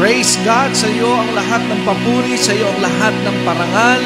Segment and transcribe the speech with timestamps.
[0.00, 4.00] Praise God sa iyo ang lahat ng papuri, sa iyo ang lahat ng parangal,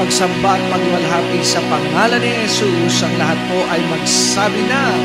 [0.00, 3.04] pagsamba at pagwalhati sa pangalan ni Jesus.
[3.04, 4.96] Ang lahat po ay magsabi na,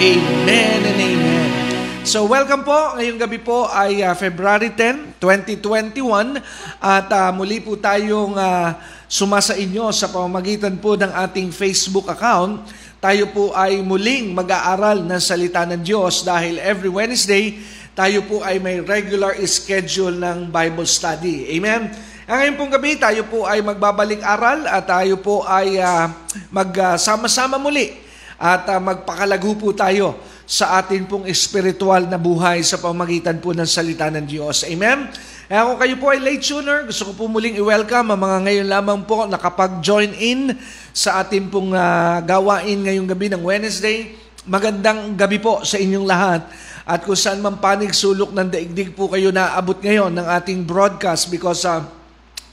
[0.00, 1.50] Amen and Amen.
[2.08, 6.40] So welcome po, ngayong gabi po ay uh, February 10, 2021
[6.80, 8.80] at uh, muli po tayong uh,
[9.12, 12.64] sumasa inyo sa pamamagitan po ng ating Facebook account.
[12.96, 17.60] Tayo po ay muling mag-aaral ng salita ng Diyos dahil every Wednesday
[17.94, 21.50] tayo po ay may regular schedule ng Bible study.
[21.58, 21.90] Amen?
[22.30, 26.06] Ngayon pong gabi, tayo po ay magbabalik aral at tayo po ay uh,
[26.54, 27.90] magsama-sama muli
[28.38, 30.14] at uh, magpakalago po tayo
[30.46, 34.62] sa atin pong espiritual na buhay sa pamagitan po ng salita ng Diyos.
[34.62, 35.10] Amen?
[35.50, 38.66] Kaya kung kayo po ay late tuner, gusto ko po muling i-welcome ang mga ngayon
[38.70, 40.54] lamang po nakapag-join in
[40.94, 44.14] sa ating pong uh, gawain ngayong gabi ng Wednesday.
[44.46, 46.46] Magandang gabi po sa inyong lahat.
[46.90, 50.66] At kung saan man panig sulok ng daigdig po kayo na abot ngayon ng ating
[50.66, 51.86] broadcast because uh,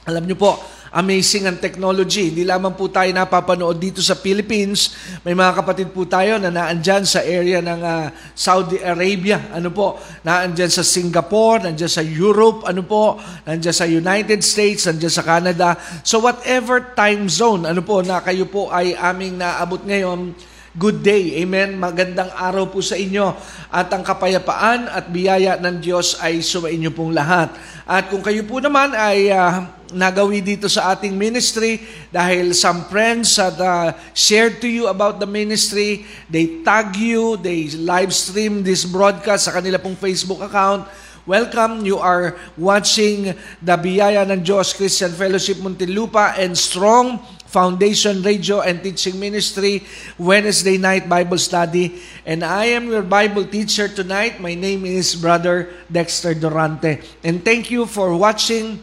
[0.06, 0.54] alam niyo po,
[0.94, 2.30] amazing ang technology.
[2.30, 4.94] Hindi lamang po tayo napapanood dito sa Philippines.
[5.26, 9.50] May mga kapatid po tayo na naandyan sa area ng uh, Saudi Arabia.
[9.50, 9.98] Ano po?
[10.22, 13.18] Naandyan sa Singapore, nandiyan sa Europe, ano po?
[13.42, 15.74] Nandiyan sa United States, nandiyan sa Canada.
[16.06, 20.30] So whatever time zone, ano po, na kayo po ay aming naabot ngayon,
[20.78, 21.42] Good day.
[21.42, 21.74] Amen.
[21.74, 23.34] Magandang araw po sa inyo.
[23.66, 27.50] At ang kapayapaan at biyaya ng Diyos ay sumainyo pong lahat.
[27.82, 31.82] At kung kayo po naman ay uh, nagawi dito sa ating ministry
[32.14, 37.66] dahil some friends had uh, shared to you about the ministry, they tag you, they
[37.74, 40.86] live stream this broadcast sa kanila pong Facebook account,
[41.28, 48.60] Welcome, you are watching the Biyaya ng Diyos Christian Fellowship Muntinlupa and Strong Foundation Radio
[48.60, 49.84] and Teaching Ministry
[50.18, 52.00] Wednesday night Bible study.
[52.26, 54.40] And I am your Bible teacher tonight.
[54.40, 57.00] My name is Brother Dexter Durante.
[57.24, 58.82] And thank you for watching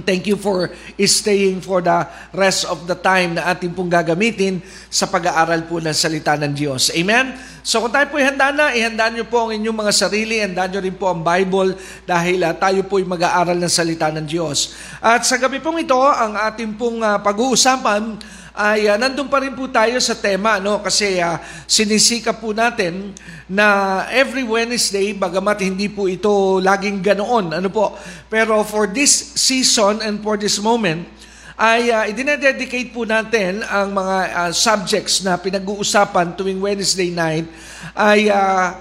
[0.00, 5.04] thank you for staying for the rest of the time na ating pong gagamitin sa
[5.04, 6.88] pag-aaral po ng salita ng Diyos.
[6.96, 7.36] Amen?
[7.60, 10.80] So kung tayo po handa na, ihanda nyo po ang inyong mga sarili, handa nyo
[10.80, 11.76] rin po ang Bible
[12.08, 14.72] dahil uh, tayo po ay mag-aaral ng salita ng Diyos.
[15.04, 18.16] At sa gabi pong ito, ang ating pong uh, pag-uusapan
[18.52, 20.84] ay uh, nandun pa rin po tayo sa tema no?
[20.84, 23.16] Kasi uh, sinisika po natin
[23.48, 27.96] na every Wednesday bagamat hindi po ito laging ganoon ano po?
[28.28, 31.08] Pero for this season and for this moment
[31.56, 37.48] ay uh, idinededicate po natin ang mga uh, subjects na pinag-uusapan tuwing Wednesday night.
[37.96, 38.76] Ay uh,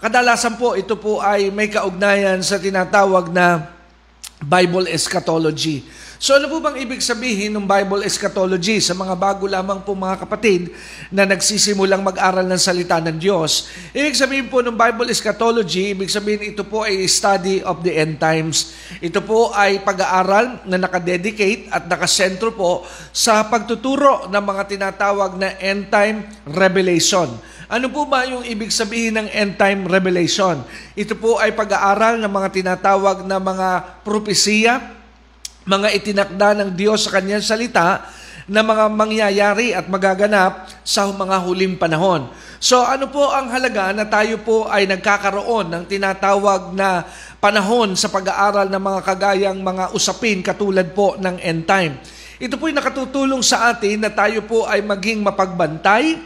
[0.00, 3.68] kadalasan po ito po ay may kaugnayan sa tinatawag na
[4.40, 5.84] Bible eschatology.
[6.20, 10.20] So ano po bang ibig sabihin ng Bible eschatology sa mga bago lamang po mga
[10.20, 10.68] kapatid
[11.08, 13.72] na nagsisimulang mag-aral ng salita ng Diyos?
[13.96, 18.20] Ibig sabihin po ng Bible eschatology, ibig sabihin ito po ay study of the end
[18.20, 18.76] times.
[19.00, 22.84] Ito po ay pag-aaral na nakadedicate at nakasentro po
[23.16, 27.32] sa pagtuturo ng mga tinatawag na end time revelation.
[27.64, 30.60] Ano po ba yung ibig sabihin ng end time revelation?
[30.92, 34.99] Ito po ay pag-aaral ng mga tinatawag na mga propesiya,
[35.70, 38.02] mga itinakda ng Diyos sa kanyang salita
[38.50, 42.26] na mga mangyayari at magaganap sa mga huling panahon.
[42.58, 47.06] So ano po ang halaga na tayo po ay nagkakaroon ng tinatawag na
[47.38, 52.02] panahon sa pag-aaral ng mga kagayang mga usapin katulad po ng end time.
[52.42, 56.18] Ito po ay nakatutulong sa atin na tayo po ay maging mapagbantay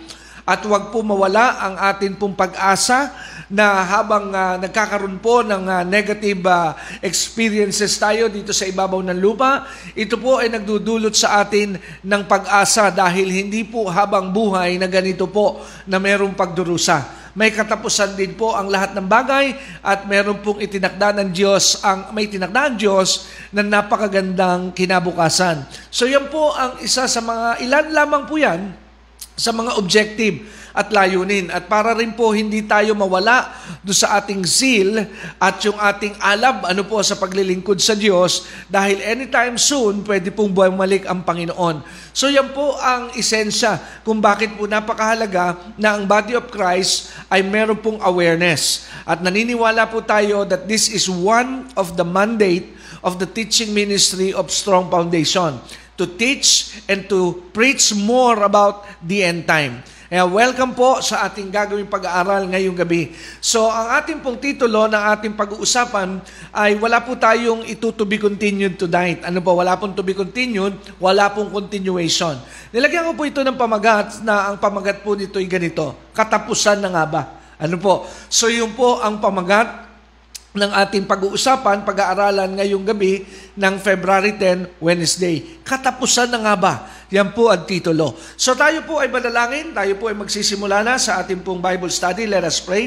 [0.44, 3.16] at huwag po mawala ang atin pong pag-asa
[3.48, 9.20] na habang uh, nagkakaroon po ng uh, negative uh, experiences tayo dito sa ibabaw ng
[9.20, 9.64] lupa,
[9.96, 15.28] ito po ay nagdudulot sa atin ng pag-asa dahil hindi po habang buhay na ganito
[15.28, 17.24] po na merong pagdurusa.
[17.34, 22.14] May katapusan din po ang lahat ng bagay at meron pong itinakda ng Diyos, ang,
[22.14, 25.66] may itinakda ng Diyos na napakagandang kinabukasan.
[25.90, 28.83] So yan po ang isa sa mga, ilan lamang po yan,
[29.34, 31.54] sa mga objective at layunin.
[31.54, 33.54] At para rin po hindi tayo mawala
[33.86, 35.06] do sa ating zeal
[35.38, 40.50] at yung ating alab ano po sa paglilingkod sa Diyos dahil anytime soon pwede pong
[40.50, 41.82] bumalik ang Panginoon.
[42.10, 47.46] So yan po ang isensya kung bakit po napakahalaga na ang body of Christ ay
[47.46, 48.90] meron pong awareness.
[49.06, 54.34] At naniniwala po tayo that this is one of the mandate of the teaching ministry
[54.34, 55.60] of Strong Foundation
[55.94, 59.82] to teach and to preach more about the end time.
[60.14, 63.10] Kaya welcome po sa ating gagawing pag-aaral ngayong gabi.
[63.42, 66.22] So ang ating pong titulo ng ating pag-uusapan
[66.54, 69.26] ay wala po tayong ito to be continued tonight.
[69.26, 69.58] Ano po?
[69.58, 72.38] Wala pong to be continued, wala pong continuation.
[72.70, 76.14] Nilagyan ko po ito ng pamagat na ang pamagat po nito ay ganito.
[76.14, 77.22] Katapusan na nga ba?
[77.58, 78.06] Ano po?
[78.30, 79.93] So yun po ang pamagat
[80.54, 83.26] ng ating pag-uusapan, pag-aaralan ngayong gabi
[83.58, 85.42] ng February 10, Wednesday.
[85.66, 86.74] Katapusan na nga ba?
[87.10, 88.14] Yan po ang titulo.
[88.38, 92.30] So tayo po ay manalangin, tayo po ay magsisimula na sa ating pong Bible study.
[92.30, 92.86] Let us pray.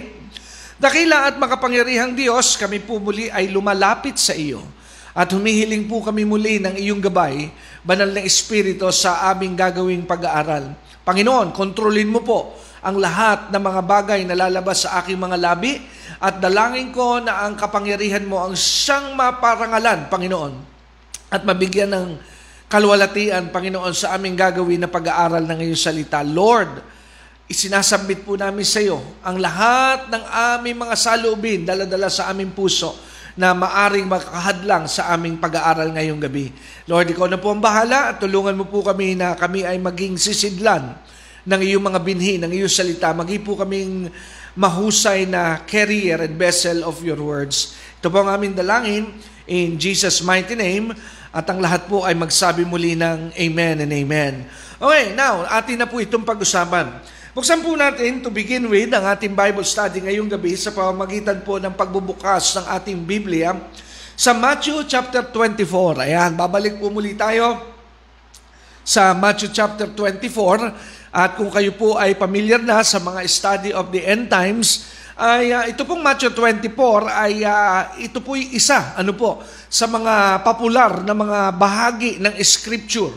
[0.79, 4.63] Dakila at makapangyarihang Diyos, kami po muli ay lumalapit sa iyo.
[5.11, 7.51] At humihiling po kami muli ng iyong gabay,
[7.83, 10.71] banal na Espiritu sa aming gagawing pag-aaral.
[11.03, 15.83] Panginoon, kontrolin mo po ang lahat ng mga bagay na lalabas sa aking mga labi
[16.17, 20.53] at dalangin ko na ang kapangyarihan mo ang siyang maparangalan, Panginoon,
[21.29, 22.07] at mabigyan ng
[22.65, 26.25] kalwalatian, Panginoon, sa aming gagawin na pag-aaral ng iyong salita.
[26.25, 26.81] Lord,
[27.45, 30.23] isinasabit po namin sa iyo ang lahat ng
[30.57, 32.97] aming mga salubin, daladala sa aming puso,
[33.37, 36.49] na maaring makakahadlang sa aming pag-aaral ngayong gabi.
[36.89, 40.17] Lord, ikaw na po ang bahala at tulungan mo po kami na kami ay maging
[40.17, 40.97] sisidlan
[41.45, 43.13] ng iyong mga binhi, ng iyong salita.
[43.13, 44.09] Maging po kaming
[44.57, 47.77] mahusay na carrier and vessel of your words.
[48.01, 49.13] Ito po ang aming dalangin
[49.45, 50.97] in Jesus' mighty name
[51.29, 54.49] at ang lahat po ay magsabi muli ng Amen and Amen.
[54.81, 56.89] Okay, now, atin na po itong pag-usapan.
[57.37, 61.61] Buksan po natin to begin with ang ating Bible study ngayong gabi sa pamamagitan po
[61.61, 63.53] ng pagbubukas ng ating Biblia
[64.17, 66.01] sa Matthew chapter 24.
[66.01, 67.61] Ayan, babalik po muli tayo
[68.81, 73.89] sa Matthew chapter 24 at kung kayo po ay familiar na sa mga study of
[73.89, 74.85] the end times,
[75.17, 76.77] ay uh, ito pong Matthew 24
[77.09, 83.09] ay uh, ito po isa ano po sa mga popular na mga bahagi ng scripture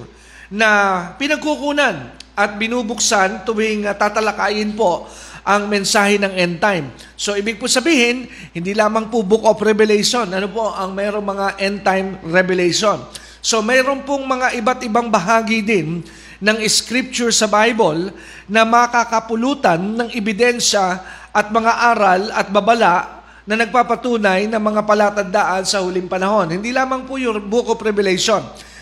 [0.49, 5.05] na pinagkukunan at binubuksan tuwing uh, tatalakayin po
[5.45, 6.89] ang mensahe ng end time.
[7.21, 11.47] So ibig po sabihin, hindi lamang po book of Revelation, ano po ang mayroong mga
[11.61, 12.97] end time revelation.
[13.45, 16.01] So mayroon pong mga iba't ibang bahagi din
[16.41, 18.11] ng scripture sa Bible
[18.49, 21.01] na makakapulutan ng ebidensya
[21.31, 26.49] at mga aral at babala na nagpapatunay ng mga palatandaan sa huling panahon.
[26.51, 28.41] Hindi lamang po yung Book of Revelation.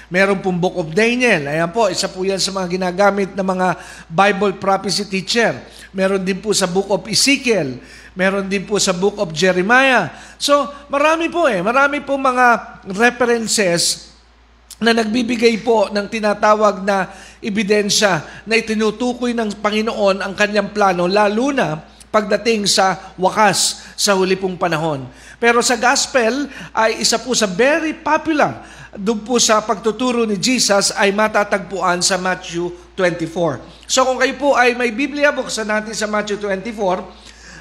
[0.08, 1.44] Meron pong Book of Daniel.
[1.44, 3.68] Ayan po, isa po yan sa mga ginagamit ng mga
[4.08, 5.52] Bible prophecy teacher.
[5.92, 7.76] Meron din po sa Book of Ezekiel.
[8.16, 10.08] Meron din po sa Book of Jeremiah.
[10.40, 11.60] So, marami po eh.
[11.60, 14.07] Marami po mga references
[14.78, 17.10] na nagbibigay po ng tinatawag na
[17.42, 24.38] ebidensya na itinutukoy ng Panginoon ang kanyang plano, lalo na pagdating sa wakas sa huli
[24.38, 25.04] pong panahon.
[25.36, 28.64] Pero sa gospel ay isa po sa very popular
[28.96, 33.86] doon po sa pagtuturo ni Jesus ay matatagpuan sa Matthew 24.
[33.86, 37.04] So kung kayo po ay may Biblia, buksan natin sa Matthew 24.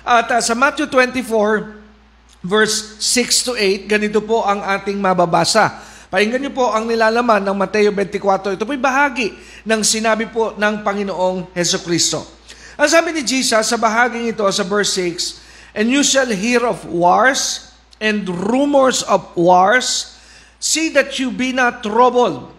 [0.08, 5.84] At uh, sa Matthew 24, verse 6 to 8, ganito po ang ating mababasa.
[6.08, 8.56] Pakinggan niyo po ang nilalaman ng Mateo 24.
[8.56, 9.36] Ito po'y bahagi
[9.68, 12.24] ng sinabi po ng Panginoong Heso Kristo.
[12.80, 16.88] Ang sabi ni Jesus sa bahaging ito sa verse 6, And you shall hear of
[16.88, 20.16] wars and rumors of wars.
[20.64, 22.56] See that you be not troubled.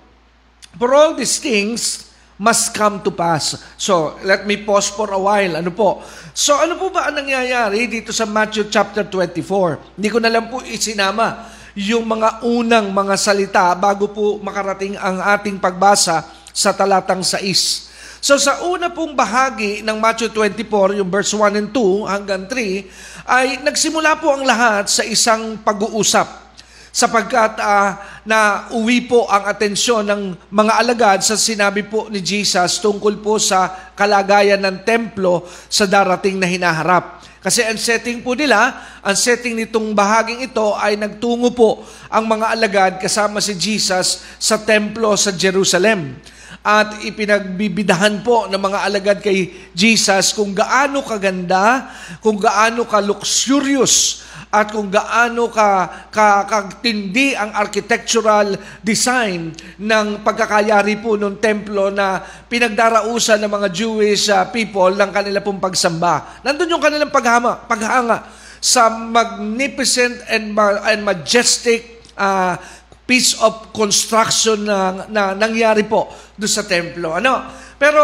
[0.76, 3.58] For all these things must come to pass.
[3.80, 5.58] So, let me pause for a while.
[5.58, 6.04] Ano po?
[6.36, 9.98] So, ano po ba ang nangyayari dito sa Matthew chapter 24?
[9.98, 15.22] Hindi ko na lang po isinama yung mga unang mga salita bago po makarating ang
[15.38, 17.38] ating pagbasa sa talatang 6.
[18.18, 23.30] So sa una pong bahagi ng Matthew 24, yung verse 1 and 2 hanggang 3,
[23.30, 26.50] ay nagsimula po ang lahat sa isang pag-uusap
[26.90, 27.94] sapagkat uh,
[28.26, 33.38] na uwi po ang atensyon ng mga alagad sa sinabi po ni Jesus tungkol po
[33.38, 37.17] sa kalagayan ng templo sa darating na hinaharap.
[37.48, 41.80] Kasi ang setting po nila, ang setting nitong bahaging ito ay nagtungo po
[42.12, 46.12] ang mga alagad kasama si Jesus sa templo sa Jerusalem.
[46.60, 51.88] At ipinagbibidahan po ng mga alagad kay Jesus kung gaano kaganda,
[52.20, 60.96] kung gaano ka luxurious at kung gaano ka, ka kagtindi ang architectural design ng pagkakayari
[61.04, 66.40] po ng templo na pinagdarausan ng mga Jewish uh, people ng kanila pong pagsamba.
[66.40, 68.24] Nandun yung kanilang paghama, paghanga
[68.58, 72.56] sa magnificent and, ma- and majestic uh,
[73.04, 77.16] piece of construction na, na nangyari po doon sa templo.
[77.16, 77.44] Ano?
[77.76, 78.00] Pero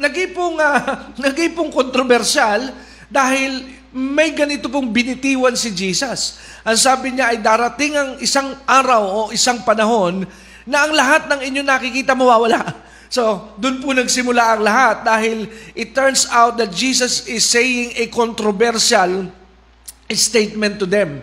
[0.00, 2.72] naging pong, uh, naging pong kontrobersyal
[3.12, 6.40] dahil may ganito pong binitiwan si Jesus.
[6.64, 10.24] Ang sabi niya ay darating ang isang araw o isang panahon
[10.64, 12.60] na ang lahat ng inyo nakikita mawawala.
[13.12, 15.44] So, doon po nagsimula ang lahat dahil
[15.76, 19.28] it turns out that Jesus is saying a controversial
[20.08, 21.20] statement to them.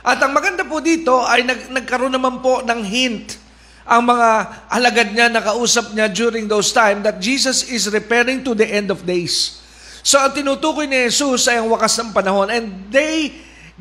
[0.00, 3.36] At ang maganda po dito ay nag, nagkaroon naman po ng hint
[3.84, 4.28] ang mga
[4.72, 9.04] alagad niya nakausap niya during those time that Jesus is referring to the end of
[9.04, 9.65] days.
[10.06, 13.34] So ang tinutukoy ni Jesus ay ang wakas ng panahon and they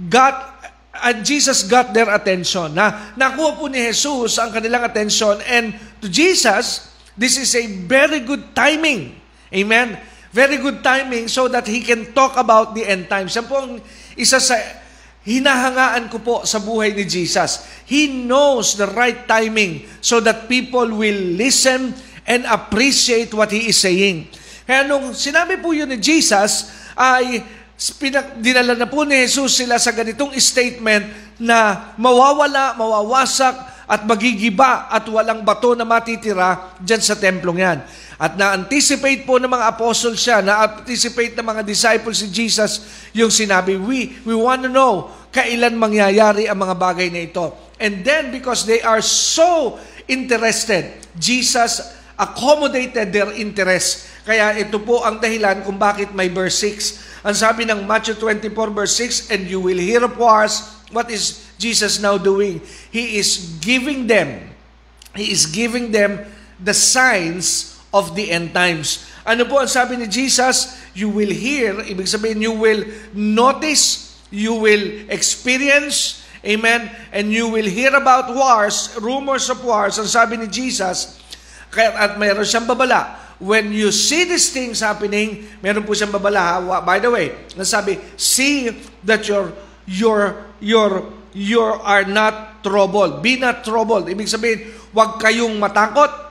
[0.10, 0.58] got
[1.06, 2.74] and Jesus got their attention.
[2.74, 8.26] Na nakuha po ni Jesus ang kanilang attention and to Jesus this is a very
[8.26, 9.14] good timing.
[9.54, 10.02] Amen.
[10.34, 13.38] Very good timing so that he can talk about the end times.
[13.38, 13.78] Yan po ang
[14.18, 14.58] isa sa
[15.30, 17.70] hinahangaan ko po sa buhay ni Jesus.
[17.86, 21.94] He knows the right timing so that people will listen
[22.26, 24.26] and appreciate what He is saying.
[24.66, 27.46] Kaya nung sinabi po yun ni Jesus, ay
[28.42, 31.06] dinala na po ni Jesus sila sa ganitong statement
[31.38, 37.80] na mawawala, mawawasak, at magigiba at walang bato na matitira dyan sa templong yan.
[38.18, 42.82] At na-anticipate po ng mga apostles siya, na-anticipate ng mga disciples si Jesus
[43.14, 47.54] yung sinabi, we, we want to know kailan mangyayari ang mga bagay na ito.
[47.76, 51.84] And then because they are so interested, Jesus
[52.16, 54.08] accommodated their interest.
[54.26, 57.24] Kaya ito po ang dahilan kung bakit may verse 6.
[57.28, 60.76] Ang sabi ng Matthew 24 verse 6, And you will hear of wars.
[60.90, 62.62] What is Jesus now doing?
[62.90, 64.54] He is giving them,
[65.16, 66.24] He is giving them
[66.62, 69.08] the signs of the end times.
[69.26, 70.78] Ano po ang sabi ni Jesus?
[70.94, 77.66] You will hear, ibig sabihin, you will notice, you will experience, amen, and you will
[77.66, 79.98] hear about wars, rumors of wars.
[79.98, 81.18] Ang sabi ni Jesus,
[81.76, 86.64] at mayroon siyang babala, when you see these things happening, meron po siyang babala.
[86.82, 88.72] By the way, nasabi, see
[89.04, 89.52] that your
[89.86, 93.20] your your you are not troubled.
[93.20, 94.08] Be not troubled.
[94.08, 96.26] Ibig sabihin, huwag kayong matakot,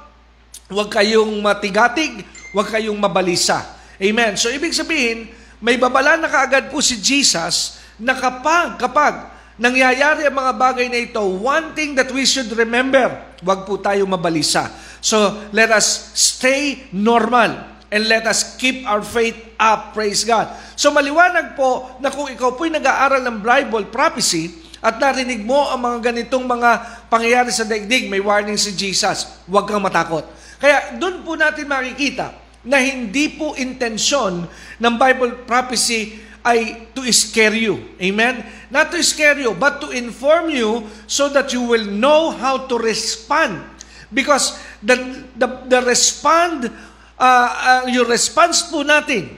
[0.65, 2.25] Huwag kayong matigatig,
[2.57, 3.61] huwag kayong mabalisa.
[4.01, 4.33] Amen.
[4.41, 5.29] So ibig sabihin,
[5.61, 9.29] may babala na kaagad po si Jesus na kapag, kapag
[9.61, 13.13] nangyayari ang mga bagay na ito, one thing that we should remember,
[13.45, 14.73] huwag po tayo mabalisa.
[15.05, 17.61] So let us stay normal
[17.93, 19.93] and let us keep our faith up.
[19.93, 20.49] Praise God.
[20.81, 25.81] So maliwanag po na kung ikaw po'y nag-aaral ng Bible prophecy, at narinig mo ang
[25.81, 26.71] mga ganitong mga
[27.09, 30.29] pangyayari sa daigdig, may warning si Jesus, huwag kang matakot.
[30.61, 34.45] Kaya doon po natin makikita na hindi po intensyon
[34.77, 37.97] ng Bible prophecy ay to scare you.
[37.97, 38.45] Amen?
[38.69, 42.77] Not to scare you, but to inform you so that you will know how to
[42.77, 43.65] respond.
[44.13, 44.97] Because the,
[45.35, 46.69] the, the respond,
[47.17, 49.33] uh, uh, yung response po natin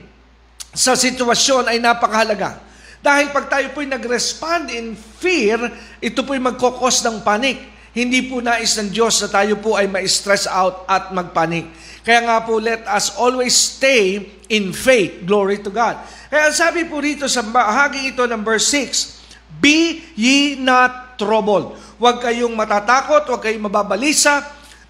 [0.75, 2.61] sa sitwasyon ay napakahalaga.
[3.01, 5.71] Dahil pag tayo po'y nag-respond in fear,
[6.03, 7.63] ito po'y magkokos ng panic.
[7.97, 11.71] Hindi po nais ng Diyos na tayo po ay ma-stress out at magpanik.
[12.05, 14.21] Kaya nga po, let us always stay
[14.53, 15.25] in faith.
[15.25, 15.97] Glory to God.
[16.29, 19.17] Kaya sabi po rito sa bahaging ito ng verse 6,
[19.63, 21.79] Be ye not troubled.
[21.97, 24.45] Huwag kayong matatakot, huwag kayong mababalisa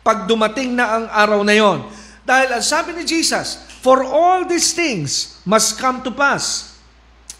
[0.06, 1.82] pag dumating na ang araw na yon.
[2.22, 6.74] Dahil ang sabi ni Jesus, For all these things must come to pass,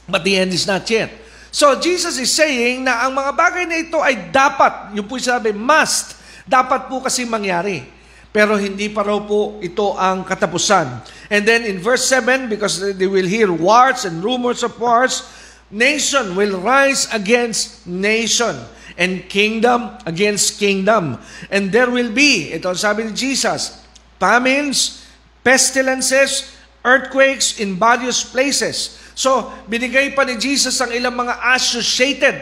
[0.06, 1.10] but the end is not yet.
[1.50, 5.50] So Jesus is saying na ang mga bagay na ito ay dapat, yung po sabi,
[5.50, 6.14] must,
[6.46, 7.82] dapat po kasi mangyari.
[8.30, 11.02] Pero hindi pa raw po ito ang katapusan.
[11.34, 15.26] And then in verse 7, because they will hear wars and rumors of wars,
[15.66, 18.54] nation will rise against nation
[18.96, 21.20] and kingdom against kingdom.
[21.52, 23.84] And there will be, ito ang sabi ni Jesus,
[24.16, 25.04] famines,
[25.44, 28.96] pestilences, earthquakes in various places.
[29.16, 32.36] So, binigay pa ni Jesus ang ilang mga associated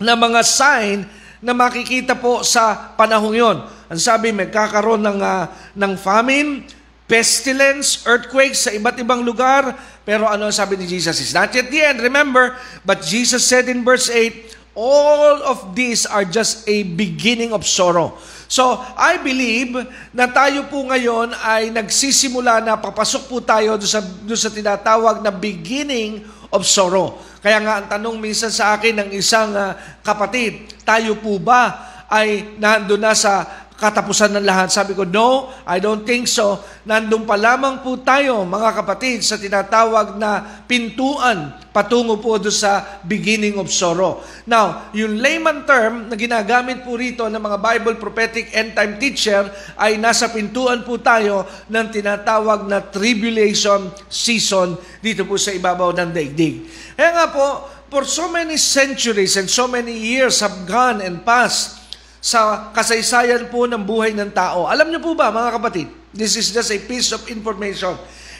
[0.00, 1.08] na mga sign
[1.38, 3.56] na makikita po sa panahong yon.
[3.88, 6.66] Ang sabi, magkakaroon ng, uh, ng famine,
[7.08, 9.72] pestilence, earthquakes sa iba't ibang lugar.
[10.04, 11.18] Pero ano ang sabi ni Jesus?
[11.18, 12.52] It's not yet the end, remember.
[12.84, 18.14] But Jesus said in verse 8, all of these are just a beginning of sorrow.
[18.46, 19.74] So, I believe
[20.14, 25.20] na tayo po ngayon ay nagsisimula na papasok po tayo doon sa, doon sa tinatawag
[25.20, 26.22] na beginning
[26.54, 27.18] of sorrow.
[27.42, 32.56] Kaya nga ang tanong minsan sa akin ng isang uh, kapatid, tayo po ba ay
[32.56, 33.44] nando na sa
[33.78, 34.74] katapusan ng lahat.
[34.74, 36.58] Sabi ko, no, I don't think so.
[36.82, 42.98] Nandun pa lamang po tayo, mga kapatid, sa tinatawag na pintuan patungo po doon sa
[43.06, 44.18] beginning of sorrow.
[44.50, 49.46] Now, yung layman term na ginagamit po rito ng mga Bible prophetic end time teacher
[49.78, 56.10] ay nasa pintuan po tayo ng tinatawag na tribulation season dito po sa ibabaw ng
[56.10, 56.66] daigdig.
[56.98, 57.46] Kaya nga po,
[57.86, 61.77] for so many centuries and so many years have gone and passed,
[62.18, 64.66] sa kasaysayan po ng buhay ng tao.
[64.66, 67.94] Alam niyo po ba mga kapatid, this is just a piece of information.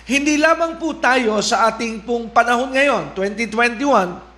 [0.08, 4.28] Hindi lamang po tayo sa ating pong panahon ngayon, 2021,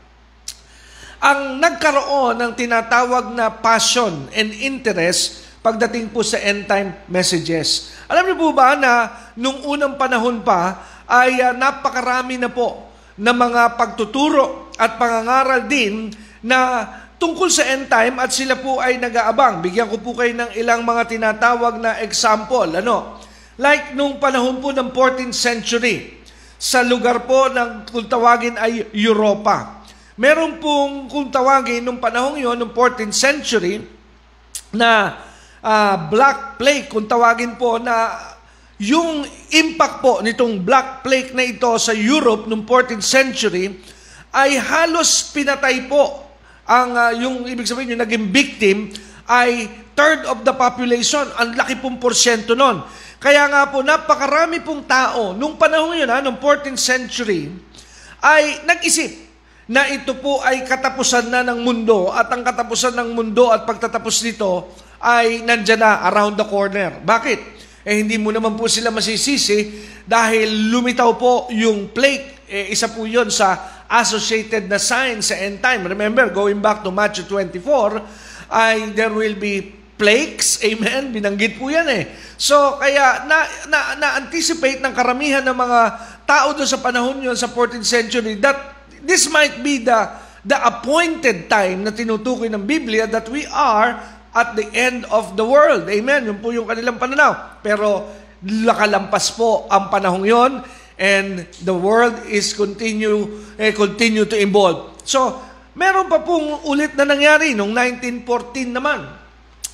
[1.20, 7.92] ang nagkaroon ng tinatawag na passion and interest pagdating po sa end time messages.
[8.08, 8.92] Alam niyo po ba na
[9.36, 12.88] nung unang panahon pa ay uh, napakarami na po
[13.20, 16.08] ng mga pagtuturo at pangangaral din
[16.40, 16.88] na
[17.20, 19.60] tungkol sa end time at sila po ay nag-aabang.
[19.60, 22.80] Bigyan ko po kayo ng ilang mga tinatawag na example.
[22.80, 23.20] Ano?
[23.60, 26.16] Like nung panahon po ng 14th century,
[26.60, 29.80] sa lugar po ng kung tawagin ay Europa.
[30.20, 33.80] Meron pong kung tawagin nung panahon yon, nung 14th century,
[34.68, 35.16] na
[35.64, 38.12] uh, Black Plague, kung tawagin po na
[38.76, 43.76] yung impact po nitong Black Plague na ito sa Europe noong 14th century
[44.32, 46.29] ay halos pinatay po
[46.66, 48.92] ang uh, yung ibig sabihin yung naging victim
[49.30, 51.22] ay third of the population.
[51.38, 52.80] Ang laki pong porsyento nun.
[53.20, 57.52] Kaya nga po, napakarami pong tao, nung panahon yun, ha, nung 14th century,
[58.24, 59.28] ay nag-isip
[59.70, 64.26] na ito po ay katapusan na ng mundo at ang katapusan ng mundo at pagtatapos
[64.26, 64.66] nito
[64.98, 66.98] ay nandyan na around the corner.
[66.98, 67.40] Bakit?
[67.86, 72.42] Eh hindi mo naman po sila masisisi dahil lumitaw po yung plague.
[72.50, 75.82] Eh, isa po yon sa associated na sign sa end time.
[75.82, 80.62] Remember, going back to Matthew 24, ay there will be plagues.
[80.62, 81.10] Amen?
[81.10, 82.08] Binanggit po yan eh.
[82.40, 85.80] So, kaya na, na, na-anticipate ng karamihan ng mga
[86.24, 91.52] tao doon sa panahon yun sa 14th century that this might be the the appointed
[91.52, 94.00] time na tinutukoy ng Biblia that we are
[94.32, 95.84] at the end of the world.
[95.90, 96.24] Amen?
[96.24, 97.60] Yun po yung kanilang pananaw.
[97.60, 98.08] Pero
[98.40, 100.52] lakalampas po ang panahong yon
[101.00, 105.00] and the world is continue eh, continue to evolve.
[105.08, 105.40] So,
[105.72, 107.72] meron pa pong ulit na nangyari noong
[108.20, 109.08] 1914 naman.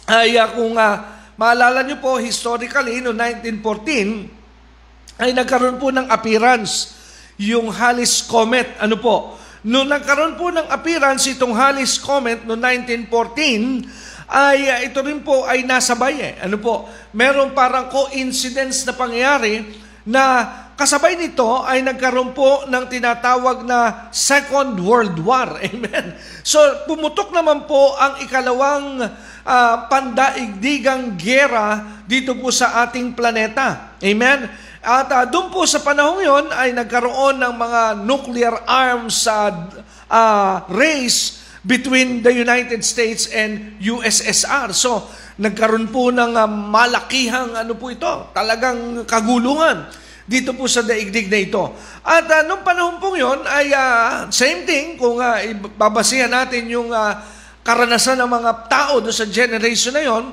[0.06, 0.94] Ay uh, kung uh,
[1.34, 3.18] maalala niyo po historically noong
[3.58, 6.94] 1914 ay nagkaroon po ng appearance
[7.42, 8.78] yung Halley's Comet.
[8.78, 9.34] Ano po?
[9.66, 12.62] Noong nagkaroon po ng appearance itong Halley's Comet noong
[13.10, 16.34] 1914, ay uh, ito rin po ay nasabay eh.
[16.38, 16.86] Ano po?
[17.10, 19.66] Meron parang coincidence na pangyayari
[20.06, 25.56] na Kasabay nito ay nagkaroon po ng tinatawag na Second World War.
[25.72, 26.12] Amen.
[26.44, 33.96] So pumutok naman po ang ikalawang uh, pandaigdigang gera dito po sa ating planeta.
[34.04, 34.52] Amen.
[34.84, 39.72] At uh, doon po sa panahong yon ay nagkaroon ng mga nuclear arms uh,
[40.12, 44.76] uh, race between the United States and USSR.
[44.76, 45.08] So,
[45.40, 51.38] nagkaroon po ng uh, malakihang ano po ito, talagang kagulungan dito po sa daigdig na
[51.38, 51.62] ito.
[52.02, 56.90] At uh, nung panahon pong yon ay uh, same thing kung uh, ibabasihan natin yung
[56.90, 57.14] uh,
[57.62, 60.24] karanasan ng mga tao do sa generation na yon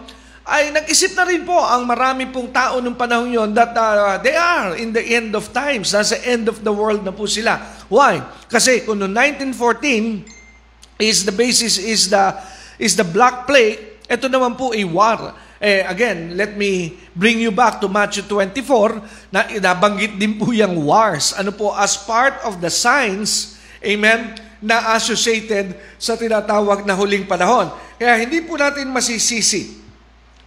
[0.43, 4.35] ay nag-isip na rin po ang marami pong tao nung panahon yon that uh, they
[4.35, 5.93] are in the end of times.
[5.93, 7.61] Nasa end of the world na po sila.
[7.87, 8.19] Why?
[8.49, 9.13] Kasi kung noong
[9.55, 12.33] 1914 is the basis is the
[12.81, 15.31] is the Black Plague, ito naman po ay war.
[15.63, 18.99] Eh, again, let me bring you back to Matthew 24
[19.31, 21.31] na inabanggit din po yung wars.
[21.39, 27.71] Ano po, as part of the signs, amen, na associated sa tinatawag na huling panahon.
[27.95, 29.79] Kaya hindi po natin masisisi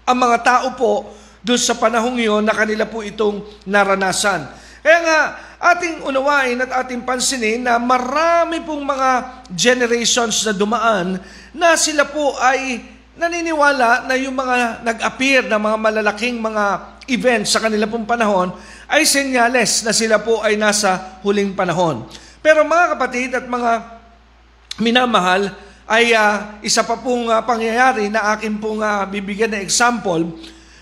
[0.04, 1.08] ang mga tao po
[1.40, 4.44] doon sa panahong iyon na kanila po itong naranasan.
[4.84, 5.20] Kaya nga,
[5.72, 11.16] ating unawain at ating pansinin na marami pong mga generations na dumaan
[11.56, 12.84] na sila po ay
[13.16, 16.64] naniniwala na yung mga nag-appear na mga malalaking mga
[17.08, 18.52] events sa kanila pong panahon
[18.86, 22.04] ay senyales na sila po ay nasa huling panahon.
[22.44, 23.72] Pero mga kapatid at mga
[24.78, 25.48] minamahal,
[25.86, 30.34] ay uh, isa pa pong uh, pangyayari na akin pong uh, bibigyan na example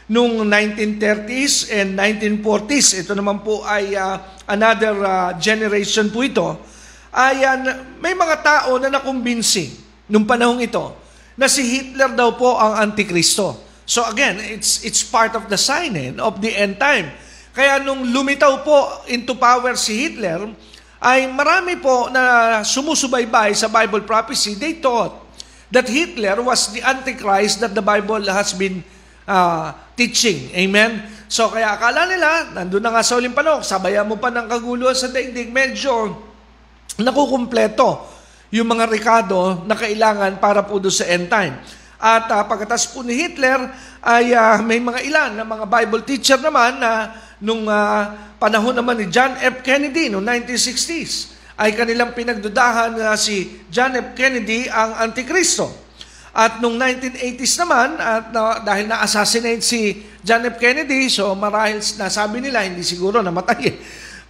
[0.09, 3.05] nung 1930s and 1940s.
[3.05, 4.17] Ito naman po ay uh,
[4.49, 6.57] another uh, generation po ito.
[7.13, 7.57] Ay uh,
[8.01, 9.77] may mga tao na nakumbinsi
[10.09, 11.04] nung panahong ito
[11.35, 13.59] na si Hitler daw po ang Antikristo.
[13.85, 17.13] So again, it's it's part of the sign eh, of the end time.
[17.55, 20.51] Kaya nung lumitaw po into power si Hitler,
[21.05, 25.13] ay marami po na sumusubaybay sa Bible prophecy, they thought
[25.69, 28.81] that Hitler was the Antichrist that the Bible has been
[29.29, 30.49] uh, teaching.
[30.57, 31.05] Amen?
[31.29, 35.13] So kaya akala nila, nandun na nga sa uling sabayan mo pa ng kaguluhan sa
[35.13, 36.15] daigdig, medyo
[36.97, 38.14] nakukumpleto
[38.55, 41.59] yung mga rekado na kailangan para po doon sa end time.
[41.99, 43.67] At uh, pagkatas po ni Hitler,
[43.99, 49.03] ay uh, may mga ilan na mga Bible teacher naman na nung uh, panahon naman
[49.03, 49.59] ni John F.
[49.67, 54.15] Kennedy noong 1960s ay kanilang pinagdudahan na si John F.
[54.15, 55.67] Kennedy ang Antikristo.
[56.35, 60.59] At noong 1980s naman, at na, dahil na-assassinate si John F.
[60.63, 63.71] Kennedy, so marahil nasabi nila, hindi siguro namatay.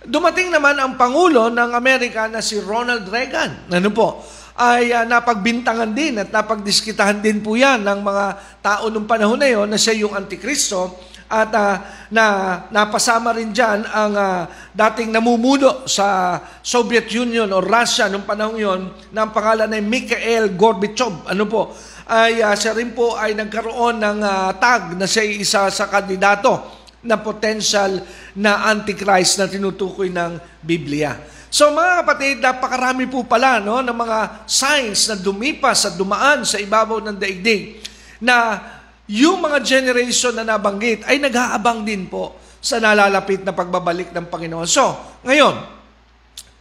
[0.04, 3.72] Dumating naman ang Pangulo ng Amerika na si Ronald Reagan.
[3.72, 4.20] Ano po?
[4.54, 8.24] ay uh, napagbintangan din at napagdiskitahan din po yan ng mga
[8.62, 10.94] tao nung panahon na yon na siya yung Antikristo
[11.26, 11.74] at uh,
[12.14, 12.26] na
[12.70, 18.80] napasama rin diyan ang uh, dating namumuno sa Soviet Union o Russia nung panahon yon
[19.10, 21.26] na ang pangalan ay Mikhail Gorbachev.
[21.26, 21.74] Ano po?
[22.06, 26.83] Ay uh, siya rin po ay nagkaroon ng uh, tag na siya isa sa kandidato
[27.04, 28.00] na potential
[28.32, 31.20] na antichrist na tinutukoy ng Biblia.
[31.54, 36.58] So mga kapatid, napakarami po pala no, ng mga signs na dumipas at dumaan sa
[36.58, 37.78] ibabaw ng daigdig
[38.18, 38.58] na
[39.06, 44.64] yung mga generation na nabanggit ay nag-aabang din po sa nalalapit na pagbabalik ng Panginoon.
[44.64, 45.54] So, ngayon,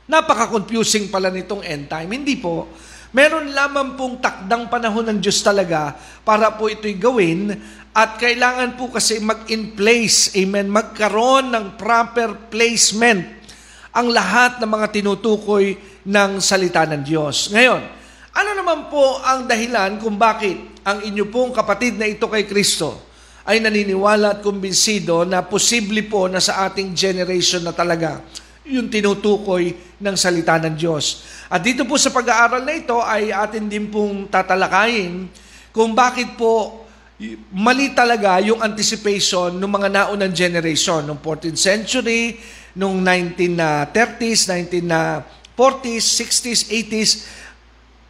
[0.03, 2.11] napaka-confusing pala nitong end time.
[2.11, 2.67] Hindi po.
[3.13, 5.93] Meron lamang pong takdang panahon ng Diyos talaga
[6.25, 7.53] para po ito'y gawin
[7.93, 13.21] at kailangan po kasi mag-in place, amen, magkaroon ng proper placement
[13.93, 15.77] ang lahat ng mga tinutukoy
[16.09, 17.53] ng salita ng Diyos.
[17.53, 17.81] Ngayon,
[18.33, 23.13] ano naman po ang dahilan kung bakit ang inyo pong kapatid na ito kay Kristo
[23.45, 28.25] ay naniniwala at kumbinsido na posible po na sa ating generation na talaga
[28.63, 31.27] yung tinutukoy ng salita ng Diyos.
[31.51, 35.27] At dito po sa pag-aaral na ito ay atin din pong tatalakayin
[35.75, 36.83] kung bakit po
[37.53, 42.39] mali talaga yung anticipation ng mga naunang generation, noong 14th century,
[42.75, 44.49] noong 1930s,
[45.55, 47.11] 1940s, 60s, 80s,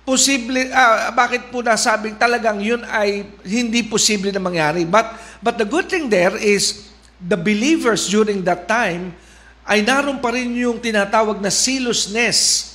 [0.03, 4.83] posible, uh, bakit po nasabing talagang yun ay hindi posible na mangyari.
[4.83, 6.91] But, but the good thing there is,
[7.23, 9.15] the believers during that time,
[9.63, 12.69] ay naroon pa rin yung tinatawag na zealousness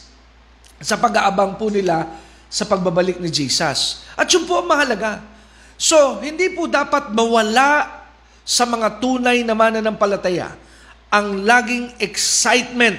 [0.81, 2.09] sa pag-aabang po nila
[2.49, 4.05] sa pagbabalik ni Jesus.
[4.17, 5.21] At yun po ang mahalaga.
[5.77, 8.01] So, hindi po dapat mawala
[8.49, 10.57] sa mga tunay na mananampalataya
[11.13, 12.97] ang laging excitement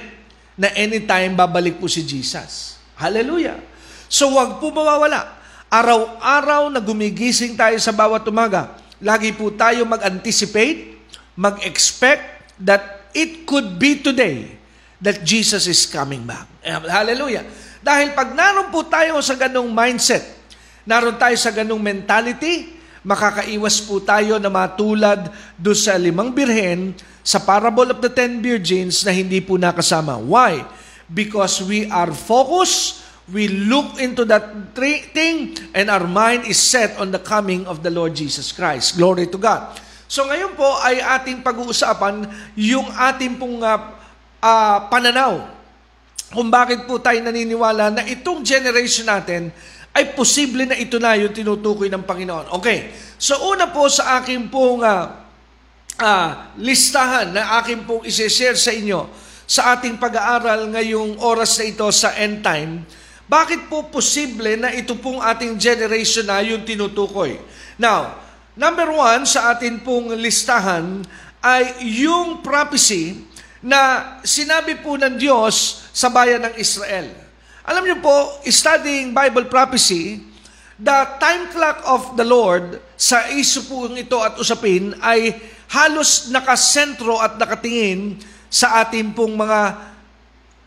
[0.54, 2.78] na anytime babalik po si Jesus.
[2.94, 3.58] Hallelujah!
[4.10, 5.38] So wag po mawawala.
[5.70, 10.98] Araw-araw na gumigising tayo sa bawat umaga, lagi po tayo mag-anticipate,
[11.38, 14.58] mag-expect that it could be today
[15.00, 16.46] that Jesus is coming back.
[16.64, 17.48] Hallelujah.
[17.80, 20.24] Dahil pag naroon po tayo sa ganong mindset,
[20.84, 22.76] naroon tayo sa ganong mentality,
[23.08, 26.92] makakaiwas po tayo na matulad do sa limang birhen
[27.24, 30.20] sa parable of the ten virgins na hindi po nakasama.
[30.20, 30.68] Why?
[31.08, 37.14] Because we are focused we look into that thing and our mind is set on
[37.14, 38.98] the coming of the Lord Jesus Christ.
[38.98, 39.78] Glory to God.
[40.10, 42.26] So ngayon po ay ating pag-uusapan
[42.58, 43.94] yung ating pong uh,
[44.42, 45.46] uh, pananaw
[46.34, 49.54] kung bakit po tayo naniniwala na itong generation natin
[49.94, 52.58] ay posible na ito na yung tinutukoy ng Panginoon.
[52.58, 52.90] Okay,
[53.22, 55.14] so una po sa aking pong uh,
[56.02, 61.86] uh, listahan na aking pong isi-share sa inyo sa ating pag-aaral ngayong oras na ito
[61.90, 62.86] sa end time,
[63.26, 67.38] bakit po posible na ito pong ating generation na yung tinutukoy?
[67.78, 68.29] Now,
[68.60, 71.00] number one sa atin pong listahan
[71.40, 73.24] ay yung prophecy
[73.64, 77.08] na sinabi po ng Diyos sa bayan ng Israel.
[77.64, 80.20] Alam niyo po, studying Bible prophecy,
[80.76, 85.40] the time clock of the Lord sa iso po ito at usapin ay
[85.72, 88.20] halos nakasentro at nakatingin
[88.52, 89.88] sa ating pong mga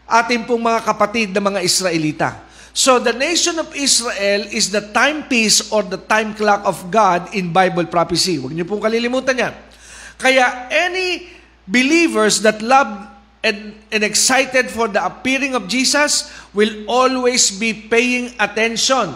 [0.09, 2.41] ating pong mga kapatid na mga Israelita.
[2.73, 7.53] So the nation of Israel is the timepiece or the time clock of God in
[7.53, 8.41] Bible prophecy.
[8.41, 9.55] Huwag niyo pong kalilimutan yan.
[10.17, 11.29] Kaya any
[11.69, 12.89] believers that love
[13.45, 19.13] and, and excited for the appearing of Jesus will always be paying attention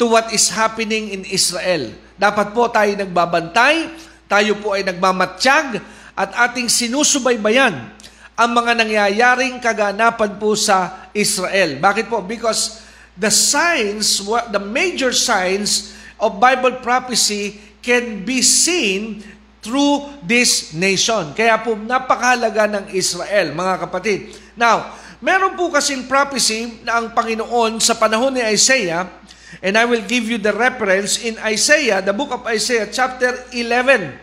[0.00, 1.92] to what is happening in Israel.
[2.16, 3.92] Dapat po tayo nagbabantay,
[4.24, 5.84] tayo po ay nagmamatsyag,
[6.16, 7.92] at ating sinusubaybayan
[8.36, 11.76] ang mga nangyayaring kaganapan po sa Israel.
[11.76, 12.24] Bakit po?
[12.24, 12.85] Because
[13.16, 14.20] the signs,
[14.52, 19.24] the major signs of Bible prophecy can be seen
[19.64, 21.34] through this nation.
[21.34, 24.30] Kaya po napakahalaga ng Israel, mga kapatid.
[24.54, 29.10] Now, meron po kasing prophecy na ang Panginoon sa panahon ni Isaiah,
[29.58, 34.14] and I will give you the reference in Isaiah, the book of Isaiah, chapter 11,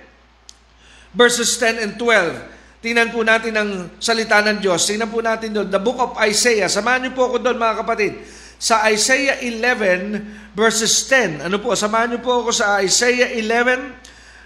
[1.12, 2.54] verses 10 and 12.
[2.84, 4.84] Tingnan po natin ang salita ng Diyos.
[4.84, 6.68] Tingnan po natin doon, the book of Isaiah.
[6.68, 8.43] Samahan niyo po ako doon mga kapatid.
[8.64, 11.44] Sa Isaiah 11 verses 10.
[11.44, 11.76] Ano po?
[11.76, 13.92] Samahan niyo po ako sa Isaiah 11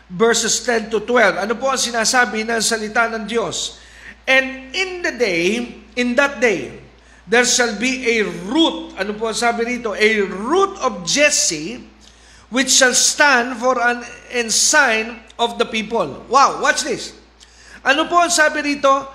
[0.09, 1.45] verses 10 to 12.
[1.45, 3.77] Ano po ang sinasabi ng salita ng Diyos?
[4.25, 6.81] And in the day, in that day,
[7.29, 8.97] there shall be a root.
[8.97, 9.93] Ano po ang sabi rito?
[9.93, 11.85] A root of Jesse
[12.49, 14.01] which shall stand for an
[14.33, 16.25] ensign of the people.
[16.25, 17.13] Wow, watch this.
[17.85, 19.13] Ano po ang sabi rito?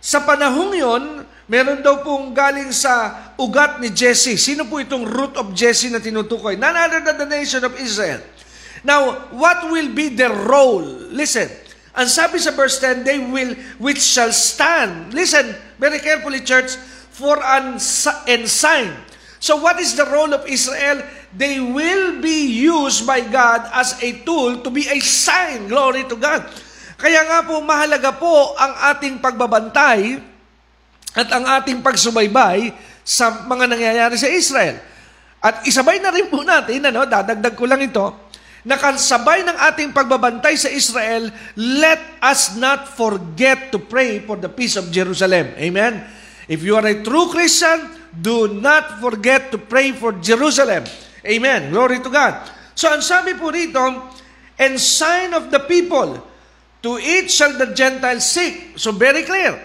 [0.00, 1.04] Sa panahong yon,
[1.44, 4.36] meron daw pong galing sa ugat ni Jesse.
[4.36, 6.60] Sino po itong root of Jesse na tinutukoy?
[6.60, 8.20] None other than the nation of Israel.
[8.84, 10.84] Now, what will be their role?
[11.08, 11.48] Listen,
[11.96, 15.12] ang sabi sa verse 10, they will, which shall stand.
[15.16, 16.76] Listen, very carefully, church,
[17.12, 17.76] for an
[18.28, 18.88] ensign.
[19.40, 21.00] So what is the role of Israel?
[21.32, 25.68] They will be used by God as a tool to be a sign.
[25.68, 26.44] Glory to God.
[27.00, 30.20] Kaya nga po, mahalaga po ang ating pagbabantay
[31.16, 32.70] at ang ating pagsubaybay
[33.04, 34.78] sa mga nangyayari sa Israel.
[35.40, 38.28] At isabay na rin po natin, ano, dadagdag ko lang ito,
[38.68, 44.76] nakasabay ng ating pagbabantay sa Israel, let us not forget to pray for the peace
[44.76, 45.48] of Jerusalem.
[45.56, 46.04] Amen?
[46.44, 50.84] If you are a true Christian, do not forget to pray for Jerusalem.
[51.24, 51.72] Amen.
[51.72, 52.36] Glory to God.
[52.76, 53.80] So ang sabi po rito,
[54.60, 56.20] and sign of the people,
[56.80, 58.80] To each shall the Gentiles seek.
[58.80, 59.60] So very clear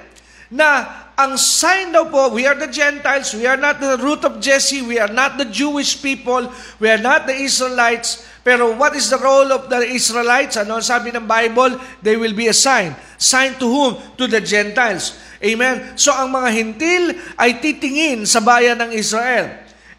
[0.52, 4.44] na ang sign daw po, we are the Gentiles, we are not the root of
[4.44, 9.10] Jesse, we are not the Jewish people, we are not the Israelites, pero what is
[9.10, 10.60] the role of the Israelites?
[10.60, 11.82] Ano sabi ng Bible?
[12.06, 12.94] They will be a sign.
[13.18, 13.98] Sign to whom?
[14.22, 15.18] To the Gentiles.
[15.42, 15.98] Amen?
[15.98, 17.04] So ang mga hintil
[17.42, 19.50] ay titingin sa bayan ng Israel.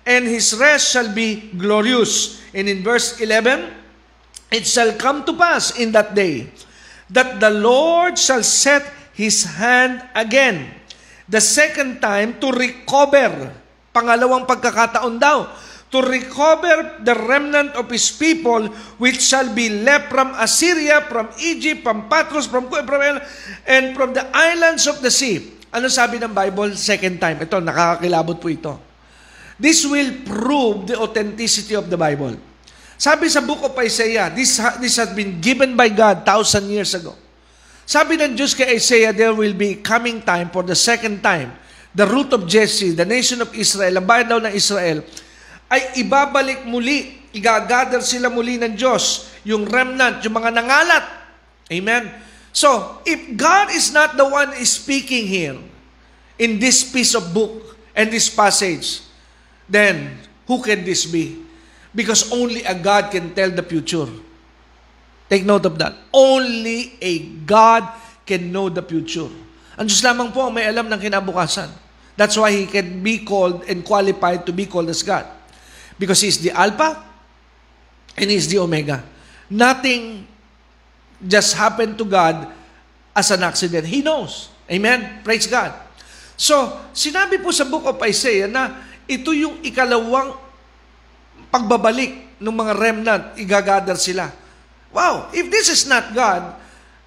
[0.06, 2.38] And his rest shall be glorious.
[2.54, 3.66] And in verse 11,
[4.54, 6.46] it shall come to pass in that day
[7.10, 10.75] that the Lord shall set His hand again.
[11.26, 13.50] The second time, to recover.
[13.90, 15.50] Pangalawang pagkakataon daw.
[15.90, 21.86] To recover the remnant of His people, which shall be left from Assyria, from Egypt,
[21.86, 23.00] from Patros, from, from
[23.66, 25.54] and from the islands of the sea.
[25.70, 26.74] Ano sabi ng Bible?
[26.78, 27.42] Second time.
[27.42, 28.74] Ito, nakakakilabot po ito.
[29.56, 32.36] This will prove the authenticity of the Bible.
[32.96, 37.12] Sabi sa book of Isaiah, this, this has been given by God thousand years ago.
[37.86, 41.54] Sabi ng Diyos kay Isaiah, there will be coming time for the second time.
[41.94, 45.06] The root of Jesse, the nation of Israel, ang bayan daw ng Israel,
[45.70, 51.04] ay ibabalik muli, igagather sila muli ng Diyos, yung remnant, yung mga nangalat.
[51.70, 52.10] Amen?
[52.50, 55.56] So, if God is not the one speaking here,
[56.38, 59.00] in this piece of book and this passage,
[59.68, 61.44] then who can this be?
[61.94, 64.08] Because only a God can tell the future.
[65.26, 65.94] Take note of that.
[66.14, 67.86] Only a God
[68.22, 69.26] can know the future.
[69.76, 71.68] Ang Diyos lamang po ang may alam ng kinabukasan.
[72.16, 75.28] That's why He can be called and qualified to be called as God.
[76.00, 76.96] Because He is the Alpha
[78.16, 79.04] and He is the Omega.
[79.52, 80.24] Nothing
[81.20, 82.48] just happened to God
[83.12, 83.84] as an accident.
[83.84, 84.48] He knows.
[84.70, 85.22] Amen?
[85.22, 85.72] Praise God.
[86.36, 90.36] So, sinabi po sa book of Isaiah na ito yung ikalawang
[91.48, 94.28] pagbabalik ng mga remnant, igagather sila.
[94.96, 96.56] Wow, if this is not God,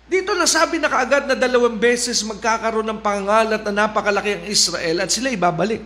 [0.06, 5.10] dito nasabi na kaagad na dalawang beses magkakaroon ng pangalat na napakalaki ang Israel at
[5.10, 5.82] sila ibabalik.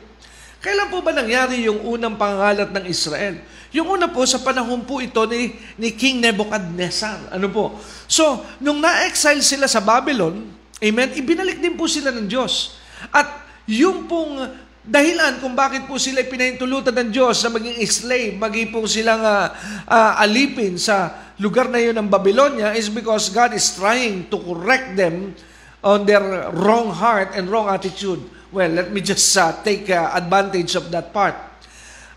[0.59, 3.39] Kailan po ba nangyari yung unang pangalat ng Israel?
[3.71, 7.31] Yung una po sa panahon po ito ni, ni King Nebuchadnezzar.
[7.31, 7.79] Ano po?
[8.07, 10.43] So, nung na-exile sila sa Babylon,
[10.83, 12.79] amen, ibinalik din po sila ng Diyos.
[13.15, 14.43] At yung pong
[14.83, 19.47] dahilan kung bakit po sila pinahintulutan ng Diyos na maging slave, maging po silang uh,
[19.87, 24.99] uh, alipin sa lugar na yun ng Babylonia is because God is trying to correct
[24.99, 25.31] them
[25.79, 28.19] on their wrong heart and wrong attitude.
[28.51, 31.35] Well, let me just uh, take uh, advantage of that part.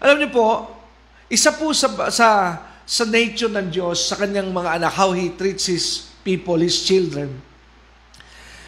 [0.03, 0.47] Alam niyo po,
[1.31, 2.29] isa po sa, sa,
[2.85, 7.41] sa nature ng Diyos, sa kanyang mga anak, how He treats His people, His children.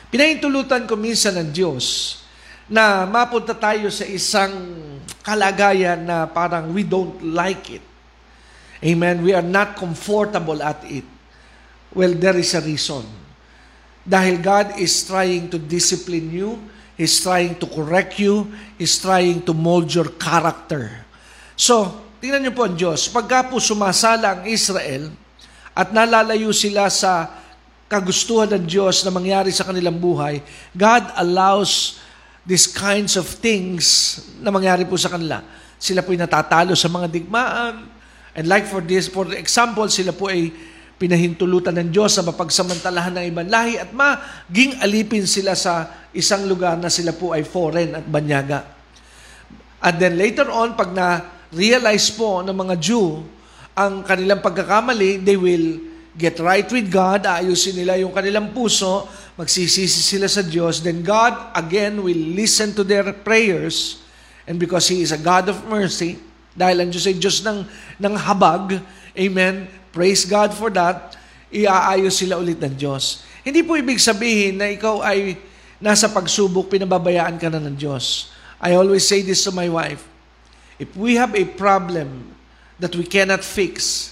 [0.09, 2.18] Pinahintulutan ko minsan ng Diyos
[2.69, 4.53] na mapunta tayo sa isang
[5.25, 7.85] kalagayan na parang we don't like it.
[8.85, 9.25] Amen?
[9.25, 11.05] We are not comfortable at it.
[11.91, 13.09] Well, there is a reason.
[14.05, 16.61] Dahil God is trying to discipline you,
[16.95, 21.05] He's trying to correct you, He's trying to mold your character.
[21.57, 25.11] So, tingnan niyo po ang Diyos, pagka po sumasala ang Israel
[25.73, 27.33] at nalalayo sila sa
[27.89, 30.45] kagustuhan ng Diyos na mangyari sa kanilang buhay,
[30.77, 31.99] God allows
[32.49, 35.45] these kinds of things na mangyari po sa kanila.
[35.77, 37.85] Sila po ay natatalo sa mga digmaan.
[38.33, 40.49] And like for this, for example, sila po ay
[40.97, 46.81] pinahintulutan ng Diyos sa mapagsamantalahan ng ibang lahi at maging alipin sila sa isang lugar
[46.81, 48.65] na sila po ay foreign at banyaga.
[49.85, 53.29] And then later on, pag na-realize po ng mga Jew
[53.77, 55.88] ang kanilang pagkakamali, they will
[56.19, 59.07] get right with God, ayusin nila yung kanilang puso,
[59.39, 64.03] magsisisi sila sa Diyos, then God again will listen to their prayers,
[64.43, 66.19] and because He is a God of mercy,
[66.59, 67.63] dahil ang Diyos ay Diyos ng,
[68.03, 68.83] ng habag,
[69.15, 71.15] amen, praise God for that,
[71.55, 73.23] iaayos sila ulit ng Diyos.
[73.47, 75.39] Hindi po ibig sabihin na ikaw ay
[75.79, 78.35] nasa pagsubok, pinababayaan ka na ng Diyos.
[78.59, 80.03] I always say this to my wife,
[80.83, 82.35] if we have a problem
[82.83, 84.11] that we cannot fix,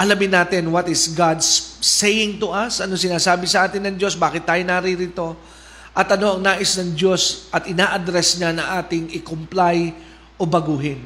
[0.00, 4.48] alamin natin what is God's saying to us, ano sinasabi sa atin ng Diyos, bakit
[4.48, 5.36] tayo naririto,
[5.92, 9.92] at ano ang nais ng Diyos at ina-address niya na ating i-comply
[10.40, 11.04] o baguhin.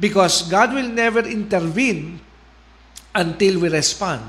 [0.00, 2.16] Because God will never intervene
[3.12, 4.24] until we respond.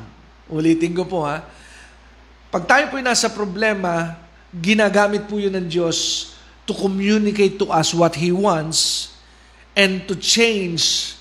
[0.51, 1.47] Ulitin ko po ha.
[2.51, 4.19] Pag tayo po nasa problema,
[4.51, 6.31] ginagamit po yun ng Diyos
[6.67, 9.15] to communicate to us what He wants
[9.71, 11.15] and to change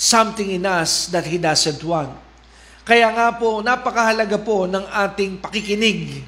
[0.00, 2.16] something in us that He doesn't want.
[2.88, 6.24] Kaya nga po, napakahalaga po ng ating pakikinig.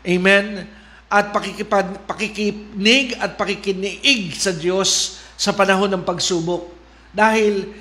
[0.00, 0.64] Amen?
[1.12, 6.72] At pakikipad, pakikinig at pakikinig sa Diyos sa panahon ng pagsubok.
[7.12, 7.76] Dahil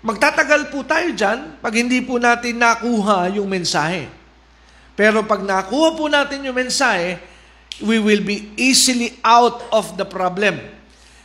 [0.00, 4.08] magtatagal po tayo dyan pag hindi po natin nakuha yung mensahe.
[4.96, 7.20] Pero pag nakuha po natin yung mensahe,
[7.84, 10.58] we will be easily out of the problem.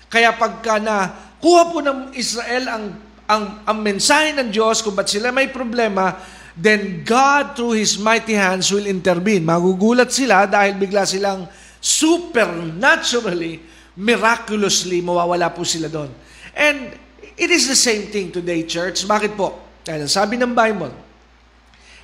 [0.08, 2.86] Kaya pagka na Kuha po ng Israel ang,
[3.30, 6.18] ang, ang mensahe ng Diyos kung ba't sila may problema,
[6.58, 9.46] then God through His mighty hands will intervene.
[9.46, 11.46] Magugulat sila dahil bigla silang
[11.78, 13.62] supernaturally,
[13.94, 16.10] miraculously, mawawala po sila doon.
[16.58, 16.98] And
[17.38, 19.06] it is the same thing today, church.
[19.06, 19.62] Bakit po?
[19.86, 20.92] Dahil sabi ng Bible,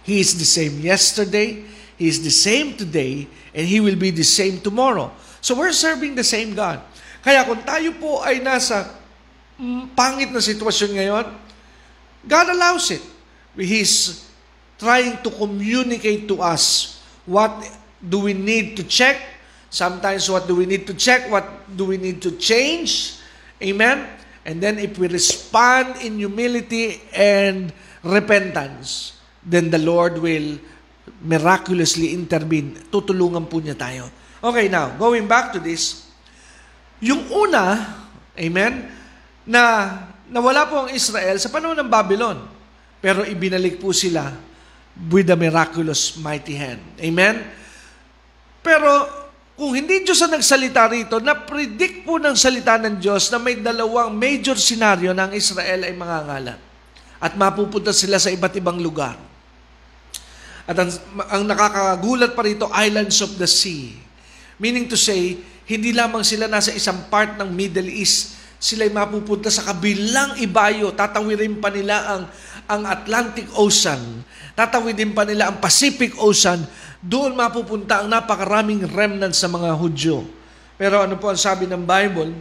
[0.06, 1.65] He is the same yesterday,
[1.98, 5.10] He is the same today, and He will be the same tomorrow.
[5.41, 6.86] So we're serving the same God.
[7.26, 9.02] Kaya kung tayo po ay nasa
[9.93, 11.25] pangit na sitwasyon ngayon,
[12.23, 13.03] God allows it.
[13.53, 14.25] He's
[14.79, 17.51] trying to communicate to us what
[18.01, 19.21] do we need to check,
[19.69, 23.19] sometimes what do we need to check, what do we need to change.
[23.61, 24.07] Amen?
[24.43, 27.71] And then if we respond in humility and
[28.03, 30.59] repentance, then the Lord will
[31.23, 32.75] miraculously intervene.
[32.91, 34.11] Tutulungan po niya tayo.
[34.43, 36.11] Okay, now, going back to this,
[36.99, 37.95] yung una,
[38.35, 38.91] amen,
[39.43, 39.91] na
[40.32, 42.39] nawala po ang Israel sa panahon ng Babylon.
[43.03, 44.32] Pero ibinalik po sila
[45.12, 46.79] with the miraculous mighty hand.
[47.01, 47.43] Amen?
[48.63, 48.89] Pero
[49.53, 54.10] kung hindi Diyos ang nagsalita rito, na-predict po ng salita ng Diyos na may dalawang
[54.15, 56.60] major scenario ng Israel ay mangangalat.
[57.21, 59.15] At mapupunta sila sa iba't ibang lugar.
[60.63, 60.91] At ang,
[61.27, 63.99] ang nakakagulat pa rito, islands of the sea.
[64.58, 69.67] Meaning to say, hindi lamang sila nasa isang part ng Middle East, sila'y mapupunta sa
[69.67, 70.95] kabilang ibayo.
[70.95, 72.23] Tatawirin pa nila ang,
[72.71, 74.23] ang Atlantic Ocean.
[74.56, 76.63] Tatawirin pa nila ang Pacific Ocean.
[77.04, 80.23] Doon mapupunta ang napakaraming remnant sa mga Hudyo.
[80.80, 82.32] Pero ano po ang sabi ng Bible?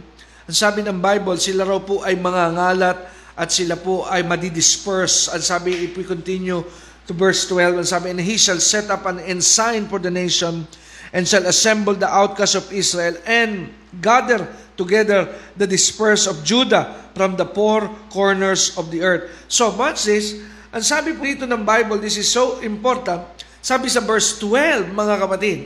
[0.47, 2.97] Ang sabi ng Bible, sila raw po ay mga ngalat
[3.35, 5.27] at sila po ay madidisperse.
[5.27, 6.63] Ang sabi, if we continue
[7.03, 10.71] to verse 12, ang sabi, And he shall set up an ensign for the nation
[11.11, 17.37] and shall assemble the outcasts of Israel and gather together the dispersed of Judah from
[17.37, 19.29] the four corners of the earth.
[19.45, 20.41] So, watch this.
[20.73, 23.21] Ang sabi po dito ng Bible, this is so important.
[23.61, 25.59] Sabi sa verse 12, mga kapatid,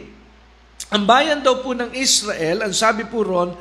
[0.91, 3.55] ang bayan daw po ng Israel, ang sabi po ron,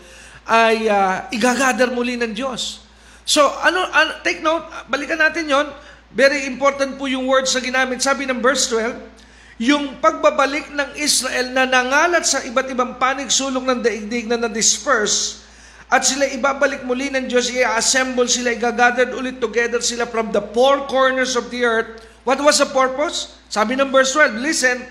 [0.47, 2.87] ay uh, igagather muli ng Diyos.
[3.27, 5.67] So, ano, ano, take note, balikan natin yon.
[6.15, 7.99] Very important po yung words na ginamit.
[7.99, 9.16] Sabi ng verse 12,
[9.57, 15.47] yung pagbabalik ng Israel na nangalat sa iba't ibang panig sulong ng daigdig na na-disperse
[15.87, 20.83] at sila ibabalik muli ng Diyos, i-assemble sila, i-gathered ulit together sila from the four
[20.91, 22.03] corners of the earth.
[22.27, 23.39] What was the purpose?
[23.47, 24.83] Sabi ng verse 12, listen,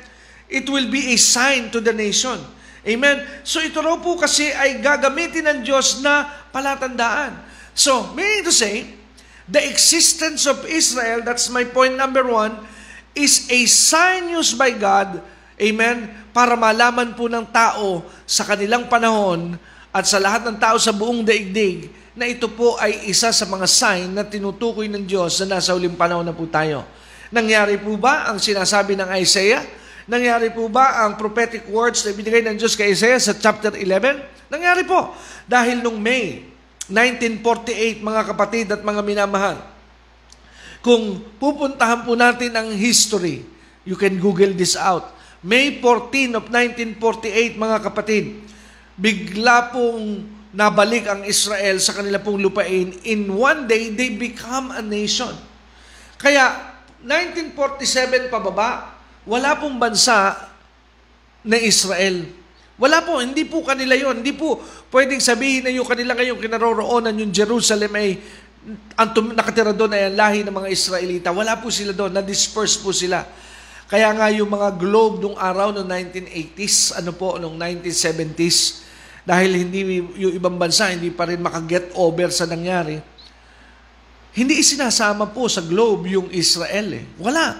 [0.47, 2.39] it will be a sign to the nation.
[2.88, 3.28] Amen?
[3.43, 7.43] So ito raw po kasi ay gagamitin ng Diyos na palatandaan.
[7.75, 8.95] So, meaning to say,
[9.51, 12.56] the existence of Israel, that's my point number one,
[13.15, 15.23] is a sign used by God,
[15.56, 19.56] amen, para malaman po ng tao sa kanilang panahon
[19.96, 23.63] at sa lahat ng tao sa buong daigdig na ito po ay isa sa mga
[23.63, 26.83] sign na tinutukoy ng Diyos na nasa uling panahon na po tayo.
[27.31, 29.63] Nangyari po ba ang sinasabi ng Isaiah?
[30.06, 34.52] Nangyari po ba ang prophetic words na ibinigay ng Diyos kay Isaiah sa chapter 11?
[34.52, 35.15] Nangyari po.
[35.48, 36.46] Dahil nung May
[36.87, 39.58] 1948, mga kapatid at mga minamahal,
[40.86, 43.42] kung pupuntahan po natin ang history,
[43.90, 45.17] you can Google this out.
[45.42, 48.46] May 14 of 1948, mga kapatid,
[48.94, 52.94] bigla pong nabalik ang Israel sa kanila pong lupain.
[53.02, 55.33] In one day, they become a nation.
[56.21, 58.94] Kaya, 1947 pababa,
[59.25, 60.38] wala pong bansa
[61.42, 62.29] na Israel.
[62.77, 64.21] Wala po, hindi po kanila yon.
[64.21, 64.62] Hindi po
[64.94, 68.21] pwedeng sabihin na yung kanila ngayong kinaroroonan, yung Jerusalem ay
[68.98, 71.30] ang tum- nakatira doon ay ang lahi ng mga Israelita.
[71.30, 73.22] Wala po sila doon, na-disperse po sila.
[73.86, 78.82] Kaya nga yung mga globe nung araw noong 1980s, ano po, noong 1970s,
[79.26, 82.98] dahil hindi yung ibang bansa hindi pa rin makaget over sa nangyari,
[84.34, 87.06] hindi isinasama po sa globe yung Israel eh.
[87.22, 87.56] Wala.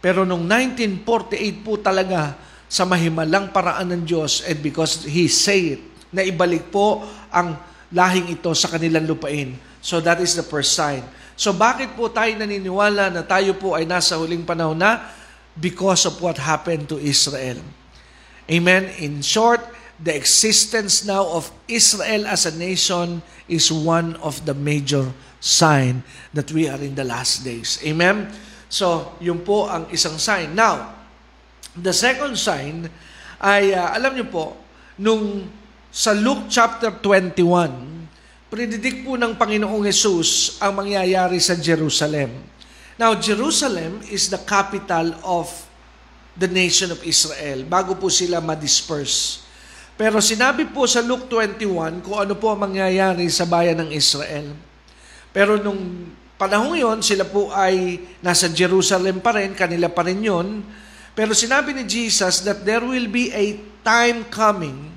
[0.00, 5.82] Pero nung 1948 po talaga, sa mahimalang paraan ng Diyos and because He say it,
[6.14, 7.02] na ibalik po
[7.34, 7.58] ang
[7.90, 9.58] lahing ito sa kanilang lupain.
[9.80, 11.04] So that is the first sign.
[11.40, 15.08] So bakit po tayo naniniwala na tayo po ay nasa huling panahon na?
[15.56, 17.58] Because of what happened to Israel.
[18.48, 18.92] Amen?
[19.00, 19.60] In short,
[20.00, 26.52] the existence now of Israel as a nation is one of the major sign that
[26.52, 27.80] we are in the last days.
[27.84, 28.28] Amen?
[28.70, 30.54] So, yun po ang isang sign.
[30.54, 30.94] Now,
[31.74, 32.88] the second sign
[33.40, 34.56] ay, uh, alam niyo po,
[35.00, 35.48] nung
[35.88, 37.99] sa Luke chapter 21,
[38.50, 42.34] predidik po ng Panginoong Jesus ang mangyayari sa Jerusalem.
[42.98, 45.46] Now, Jerusalem is the capital of
[46.34, 49.46] the nation of Israel bago po sila ma-disperse.
[49.94, 54.50] Pero sinabi po sa Luke 21 kung ano po ang mangyayari sa bayan ng Israel.
[55.30, 60.66] Pero nung panahon yon, sila po ay nasa Jerusalem pa rin, kanila pa rin yon.
[61.14, 64.90] Pero sinabi ni Jesus that there will be a time coming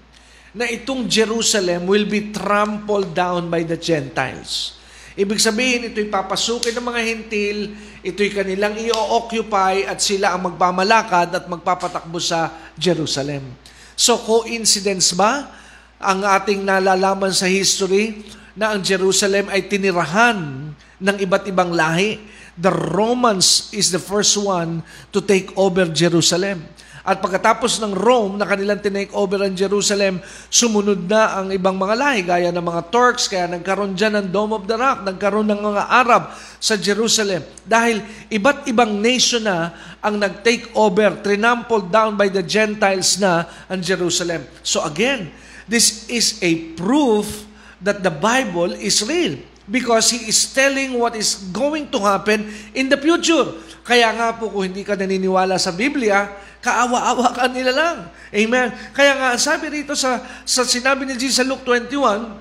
[0.54, 4.78] na itong Jerusalem will be trampled down by the Gentiles.
[5.14, 7.58] Ibig sabihin, ito'y papasukin ng mga hentil,
[8.02, 13.46] ito'y kanilang i-occupy at sila ang magpamalakad at magpapatakbo sa Jerusalem.
[13.94, 15.54] So, coincidence ba
[16.02, 18.26] ang ating nalalaman sa history
[18.58, 20.70] na ang Jerusalem ay tinirahan
[21.02, 22.18] ng iba't ibang lahi.
[22.58, 26.62] The Romans is the first one to take over Jerusalem.
[27.04, 32.00] At pagkatapos ng Rome na kanilang tinake over ang Jerusalem, sumunod na ang ibang mga
[32.00, 35.60] lahi, gaya ng mga Turks, kaya nagkaroon dyan ng Dome of the Rock, nagkaroon ng
[35.68, 36.32] mga Arab
[36.64, 37.44] sa Jerusalem.
[37.68, 38.00] Dahil
[38.32, 44.48] iba't ibang nation na ang nag-take over, trinampled down by the Gentiles na ang Jerusalem.
[44.64, 45.28] So again,
[45.68, 47.44] this is a proof
[47.84, 49.36] that the Bible is real
[49.68, 53.60] because He is telling what is going to happen in the future.
[53.84, 56.32] Kaya nga po kung hindi ka naniniwala sa Biblia,
[56.64, 57.98] kaawa-awa ka nila lang.
[58.32, 58.72] Amen.
[58.96, 62.40] Kaya nga sabi rito sa, sa sinabi ni Jesus sa Luke 21,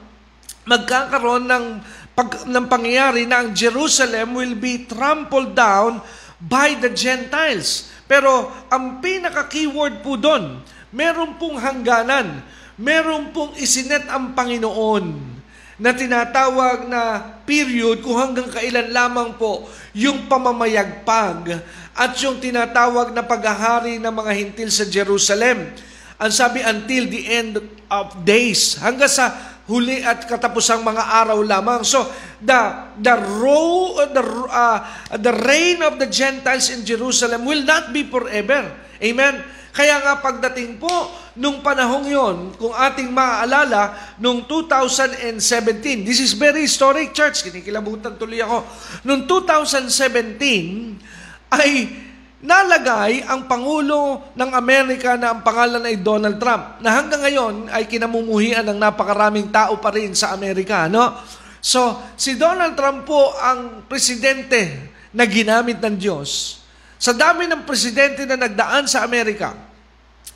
[0.63, 1.67] magkakaroon ng,
[2.15, 5.99] pag, ng pangyayari na ang Jerusalem will be trampled down
[6.39, 7.91] by the Gentiles.
[8.07, 10.63] Pero ang pinaka-keyword po doon,
[10.95, 12.47] meron pong hangganan,
[12.79, 15.33] meron pong isinet ang Panginoon
[15.81, 21.61] na tinatawag na period kung hanggang kailan lamang po yung pamamayagpag
[21.93, 25.73] at yung tinatawag na paghahari ng mga hintil sa Jerusalem.
[26.23, 27.59] Ang sabi, until the end
[27.91, 31.83] of days, hanggang sa huli at katapusang mga araw lamang.
[31.87, 32.07] So,
[32.43, 34.79] the the row, the uh,
[35.19, 38.71] the reign of the Gentiles in Jerusalem will not be forever.
[39.03, 39.43] Amen.
[39.73, 40.93] Kaya nga pagdating po
[41.33, 48.45] nung panahong yon, kung ating maaalala, nung 2017, this is very historic church, kinikilabutan tuloy
[48.45, 48.69] ako,
[49.09, 51.89] nung 2017 ay
[52.45, 57.89] nalagay ang Pangulo ng Amerika na ang pangalan ay Donald Trump, na hanggang ngayon ay
[57.89, 60.85] kinamumuhian ng napakaraming tao pa rin sa Amerika.
[60.85, 61.17] No?
[61.65, 66.62] So, si Donald Trump po ang presidente na ginamit ng Diyos
[67.03, 69.59] sa dami ng presidente na nagdaan sa Amerika,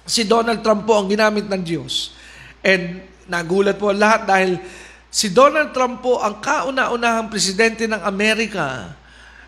[0.03, 2.11] si Donald Trump po ang ginamit ng Diyos.
[2.59, 4.59] And nagulat po lahat dahil
[5.07, 8.99] si Donald Trump po ang kauna-unahang presidente ng Amerika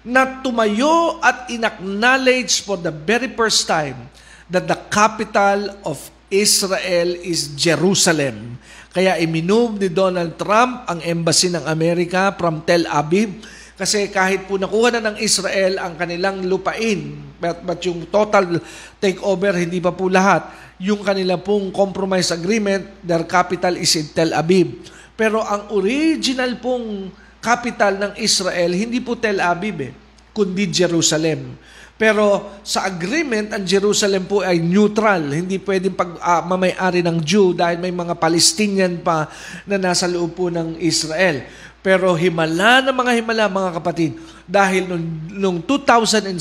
[0.06, 4.06] na tumayo at inacknowledge for the very first time
[4.46, 5.98] that the capital of
[6.30, 8.62] Israel is Jerusalem.
[8.94, 13.42] Kaya iminove ni Donald Trump ang embassy ng Amerika from Tel Aviv
[13.78, 18.58] kasi kahit po nakuha na ng Israel ang kanilang lupain, but, but yung total
[18.98, 20.50] takeover, hindi pa po lahat,
[20.82, 24.82] yung kanila pong compromise agreement, their capital is in Tel Aviv.
[25.14, 29.92] Pero ang original pong capital ng Israel, hindi po Tel Aviv eh,
[30.34, 31.54] kundi Jerusalem.
[31.98, 35.34] Pero sa agreement, ang Jerusalem po ay neutral.
[35.34, 39.26] Hindi pwedeng pag uh, mamay-ari ng Jew dahil may mga Palestinian pa
[39.66, 41.42] na nasa loob po ng Israel.
[41.82, 44.14] Pero himala ng mga himala, mga kapatid,
[44.46, 46.38] dahil nung, nung 2017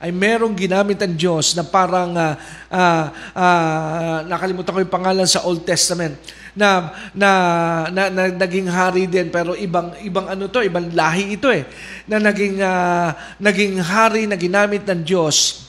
[0.00, 2.34] ay merong ginamit ang Diyos na parang uh,
[2.72, 3.04] uh,
[3.36, 6.16] uh, nakalimutan ko yung pangalan sa Old Testament
[6.56, 7.30] na, na,
[7.92, 11.68] na, na naging hari din pero ibang ibang ano to, ibang lahi ito eh
[12.08, 15.68] na naging uh, naging hari na ginamit ng Diyos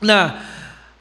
[0.00, 0.40] na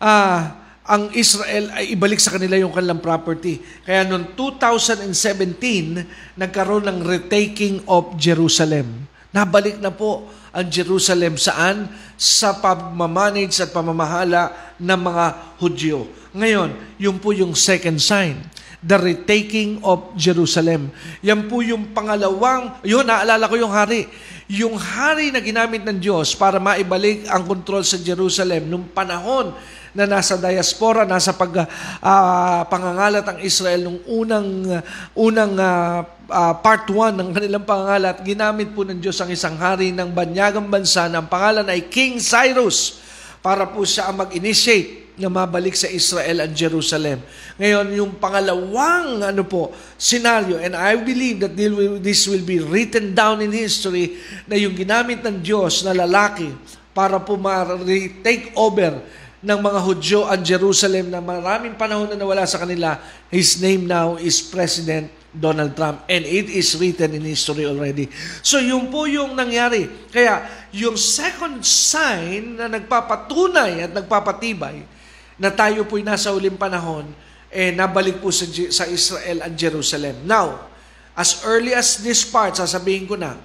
[0.03, 0.39] uh,
[0.85, 3.57] ang Israel ay ibalik sa kanila yung kanilang property.
[3.81, 9.09] Kaya noong 2017, nagkaroon ng retaking of Jerusalem.
[9.33, 11.89] Nabalik na po ang Jerusalem saan?
[12.15, 15.25] Sa pagmamanage at pamamahala ng mga
[15.57, 16.05] Hudyo.
[16.37, 18.37] Ngayon, yun po yung second sign
[18.83, 20.91] the retaking of Jerusalem.
[21.23, 24.07] Yan po yung pangalawang, yun, naalala ko yung hari.
[24.45, 29.55] Yung hari na ginamit ng Diyos para maibalik ang kontrol sa Jerusalem nung panahon
[29.95, 34.83] na nasa diaspora, nasa pag uh, pangangalat ang Israel nung unang
[35.15, 39.95] unang uh, uh, part 1 ng kanilang pangangalat, ginamit po ng Diyos ang isang hari
[39.95, 42.99] ng banyagang bansa na ang pangalan ay King Cyrus
[43.39, 47.23] para po siya ang mag-initiate na mabalik sa Israel at Jerusalem.
[47.55, 51.55] Ngayon, yung pangalawang ano po, scenario, and I believe that
[52.03, 56.51] this will be written down in history, na yung ginamit ng Diyos na lalaki
[56.91, 58.99] para po ma-take over
[59.45, 62.97] ng mga Hudyo ang Jerusalem na maraming panahon na nawala sa kanila,
[63.29, 66.01] his name now is President Donald Trump.
[66.09, 68.09] And it is written in history already.
[68.41, 69.85] So yun po yung nangyari.
[70.09, 74.94] Kaya yung second sign na nagpapatunay at nagpapatibay
[75.35, 77.07] na tayo po'y nasa uling panahon,
[77.51, 80.23] eh, nabalik po sa, sa Israel ang Jerusalem.
[80.27, 80.67] Now,
[81.15, 83.39] as early as this part, sasabihin ko na,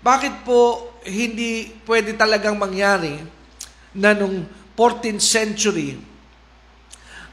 [0.00, 3.18] bakit po hindi pwede talagang mangyari
[3.92, 4.46] na nung
[4.78, 5.98] 14th century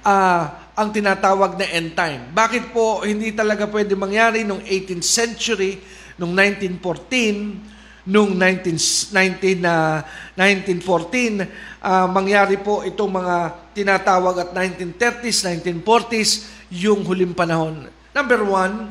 [0.04, 0.44] uh,
[0.74, 2.34] ang tinatawag na end time?
[2.34, 5.80] Bakit po hindi talaga pwede mangyari nung 18th century,
[6.18, 7.77] nung 1914,
[8.08, 10.00] noong 19, 19, uh,
[10.40, 11.44] 1914,
[11.84, 13.36] uh, mangyari po itong mga
[13.76, 16.32] tinatawag at 1930s, 1940s,
[16.72, 17.92] yung huling panahon.
[18.16, 18.88] Number one,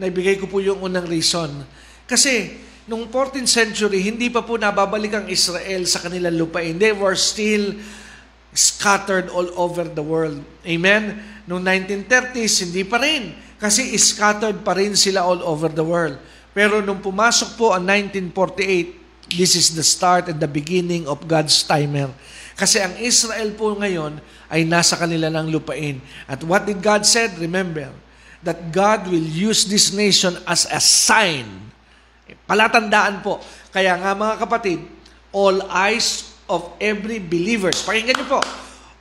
[0.00, 1.52] naibigay ko po yung unang reason.
[2.08, 2.56] Kasi,
[2.88, 6.80] nung 14th century, hindi pa po nababalik ang Israel sa kanilang lupain.
[6.80, 7.76] They were still
[8.56, 10.40] scattered all over the world.
[10.64, 11.20] Amen?
[11.44, 13.36] Noong 1930s, hindi pa rin.
[13.60, 16.16] Kasi scattered pa rin sila all over the world.
[16.54, 21.66] Pero nung pumasok po ang 1948, this is the start and the beginning of God's
[21.66, 22.14] timer.
[22.54, 25.98] Kasi ang Israel po ngayon ay nasa kanila ng lupain.
[26.30, 27.34] At what did God said?
[27.42, 27.90] Remember,
[28.44, 31.48] that God will use this nation as a sign.
[32.44, 33.40] Palatandaan po.
[33.72, 34.84] Kaya nga mga kapatid,
[35.32, 38.40] all eyes of every believers, pakinggan niyo po,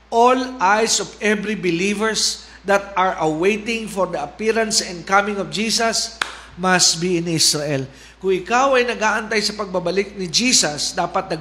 [0.10, 6.16] all eyes of every believers that are awaiting for the appearance and coming of Jesus
[6.58, 7.86] must be in Israel.
[8.22, 11.34] Kung ikaw ay nag-aantay sa pagbabalik ni Jesus, dapat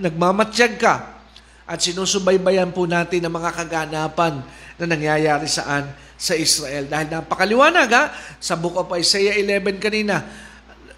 [0.00, 0.94] nagmamatsyag ka
[1.64, 4.40] at sinusubaybayan po natin ang mga kaganapan
[4.80, 6.88] na nangyayari saan sa Israel.
[6.88, 8.04] Dahil napakaliwanag ha,
[8.40, 10.24] sa Book of Isaiah 11 kanina,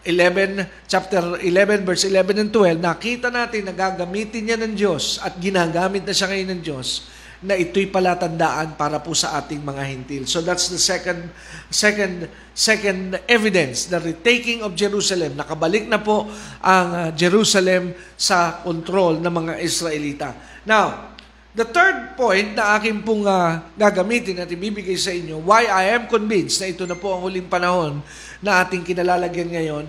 [0.07, 5.35] 11, chapter 11, verse 11 and 12, nakita natin na gagamitin niya ng Diyos at
[5.43, 7.16] ginagamit na siya ngayon ng Diyos
[7.47, 10.23] na ito'y palatandaan para po sa ating mga hintil.
[10.27, 11.31] So that's the second
[11.71, 15.39] second second evidence, the retaking of Jerusalem.
[15.39, 16.27] Nakabalik na po
[16.59, 20.35] ang uh, Jerusalem sa kontrol ng mga Israelita.
[20.67, 21.15] Now,
[21.55, 26.11] the third point na akin pong uh, gagamitin at ibibigay sa inyo, why I am
[26.11, 28.03] convinced na ito na po ang huling panahon
[28.43, 29.87] na ating kinalalagyan ngayon.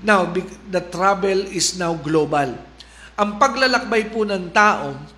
[0.00, 0.32] Now,
[0.72, 2.56] the trouble is now global.
[3.18, 5.17] Ang paglalakbay po ng tao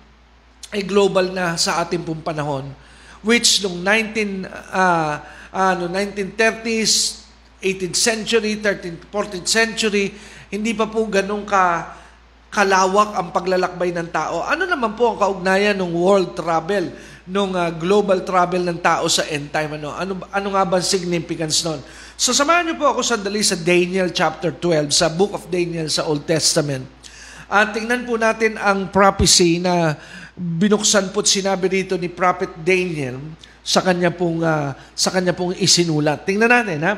[0.71, 2.67] ay global na sa ating pong panahon
[3.21, 5.13] which nung 19 uh,
[5.51, 7.27] uh, no 1930s
[7.61, 10.15] 18th century 13th 14th century
[10.51, 11.99] hindi pa po ganun ka
[12.51, 14.43] kalawak ang paglalakbay ng tao.
[14.43, 16.91] Ano naman po ang kaugnayan ng world travel,
[17.23, 19.79] ng uh, global travel ng tao sa end time?
[19.79, 21.79] Ano, ano, ano nga ba significance nun?
[22.19, 26.03] So samahan niyo po ako sandali sa Daniel chapter 12, sa book of Daniel sa
[26.03, 26.83] Old Testament.
[27.47, 29.95] At tingnan po natin ang prophecy na
[30.35, 33.19] binuksan po't sinabi rito ni Prophet Daniel
[33.61, 36.23] sa kanya pong, uh, sa kanya pong isinulat.
[36.23, 36.93] Tingnan natin, ha?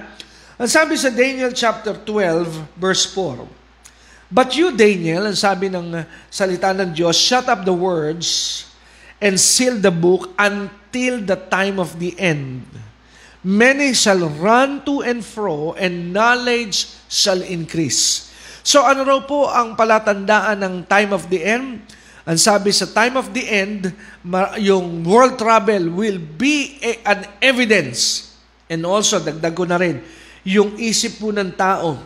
[0.61, 3.45] Ang sabi sa Daniel chapter 12, verse 4,
[4.33, 5.93] But you, Daniel, ang sabi ng
[6.29, 8.65] salita ng Diyos, shut up the words
[9.21, 12.65] and seal the book until the time of the end.
[13.43, 18.31] Many shall run to and fro, and knowledge shall increase.
[18.63, 21.83] So ano raw po ang palatandaan ng time of the end?
[22.23, 23.91] Ang sabi sa time of the end,
[24.63, 28.31] yung world travel will be an evidence.
[28.71, 29.99] And also, dagdag ko na rin,
[30.47, 31.99] yung isip po ng tao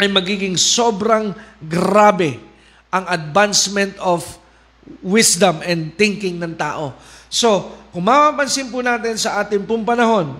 [0.00, 2.40] ay magiging sobrang grabe
[2.88, 4.24] ang advancement of
[5.04, 6.96] wisdom and thinking ng tao.
[7.28, 10.32] So, kung mapapansin po natin sa ating pong panahon,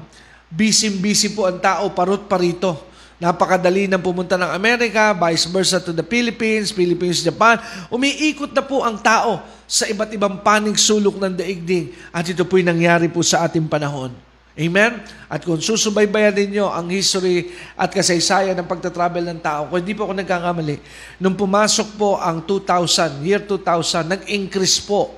[0.48, 6.04] busy-busy po ang tao parot parito Napakadali nang pumunta ng Amerika, vice versa to the
[6.04, 7.56] Philippines, Philippines, Japan.
[7.88, 11.96] Umiikot na po ang tao sa iba't ibang panig sulok ng daigdig.
[12.12, 14.12] At ito po'y nangyari po sa ating panahon.
[14.56, 15.00] Amen?
[15.32, 20.08] At kung susubaybayan ninyo ang history at kasaysayan ng pagtatravel ng tao, kung hindi po
[20.08, 20.76] ako nagkakamali,
[21.16, 25.16] nung pumasok po ang 2000, year 2000, nag-increase po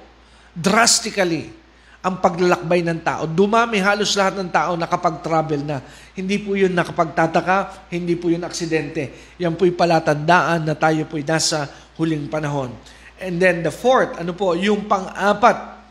[0.55, 1.58] drastically
[1.99, 3.27] ang paglalakbay ng tao.
[3.27, 5.83] Dumami halos lahat ng tao nakapag-travel na.
[6.15, 9.35] Hindi po yun nakapagtataka, hindi po yun aksidente.
[9.43, 11.67] Yan po'y palatandaan na tayo po'y nasa
[11.99, 12.71] huling panahon.
[13.19, 15.83] And then the fourth, ano po, yung pang-apat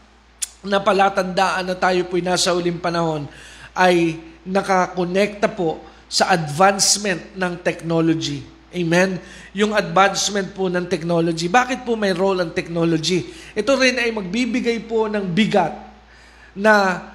[0.64, 3.28] na palatandaan na tayo po'y nasa huling panahon
[3.76, 4.16] ay
[4.48, 8.48] nakakonekta po sa advancement ng technology.
[8.72, 9.20] Amen?
[9.52, 11.52] Yung advancement po ng technology.
[11.52, 13.28] Bakit po may role ang technology?
[13.52, 15.87] Ito rin ay magbibigay po ng bigat
[16.58, 17.06] na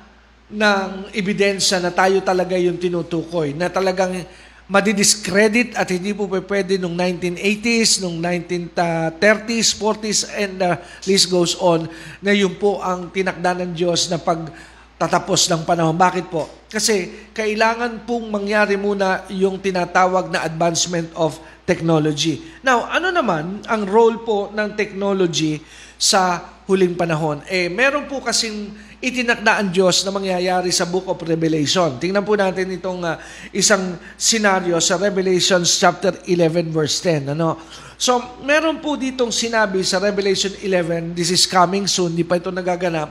[0.46, 4.22] ng ebidensya na tayo talaga yung tinutukoy, na talagang
[4.70, 10.70] madidiscredit at hindi po pwede nung 1980s, nung 1930s, 40s, and the
[11.04, 11.90] list goes on,
[12.22, 15.98] na yun po ang tinakda ng Diyos na pagtatapos ng panahon.
[15.98, 16.48] Bakit po?
[16.72, 21.36] Kasi kailangan pong mangyari muna yung tinatawag na advancement of
[21.68, 22.40] technology.
[22.64, 25.60] Now, ano naman ang role po ng technology
[26.02, 27.46] sa huling panahon?
[27.46, 31.98] Eh, meron po kasing itinakda ang Diyos na mangyayari sa Book of Revelation.
[31.98, 33.18] Tingnan po natin itong uh,
[33.50, 37.34] isang scenario sa Revelation chapter 11 verse 10.
[37.34, 37.58] Ano?
[37.98, 42.50] So, meron po ditong sinabi sa Revelation 11, this is coming soon, di pa ito
[42.50, 43.10] nagaganap.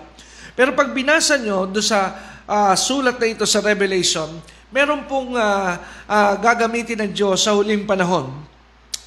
[0.52, 2.12] Pero pag binasa nyo do sa
[2.48, 4.28] uh, sulat na ito sa Revelation,
[4.72, 5.76] meron pong uh,
[6.08, 8.32] uh, gagamitin ng Diyos sa huling panahon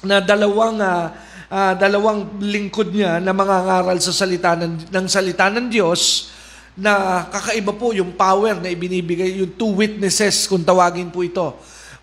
[0.05, 1.09] na dalawang uh,
[1.49, 6.31] uh, dalawang lingkod niya na mga ngaral sa salita ng, ng salita ng Diyos
[6.75, 11.55] na kakaiba po yung power na ibinibigay, yung two witnesses kung tawagin po ito.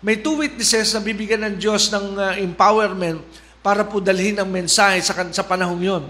[0.03, 3.21] May two witnesses na bibigyan ng Diyos ng uh, empowerment
[3.63, 6.03] para po dalhin ang mensahe sa, sa panahong yon.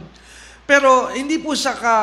[0.63, 1.95] Pero hindi po sa ka,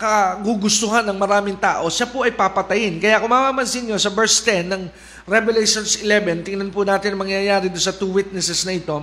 [0.00, 2.96] kagugustuhan ng maraming tao, siya po ay papatayin.
[2.96, 4.82] Kaya kung mamamansin nyo sa verse 10 ng
[5.28, 8.96] Revelations 11, tingnan po natin ang mangyayari doon sa two witnesses na ito.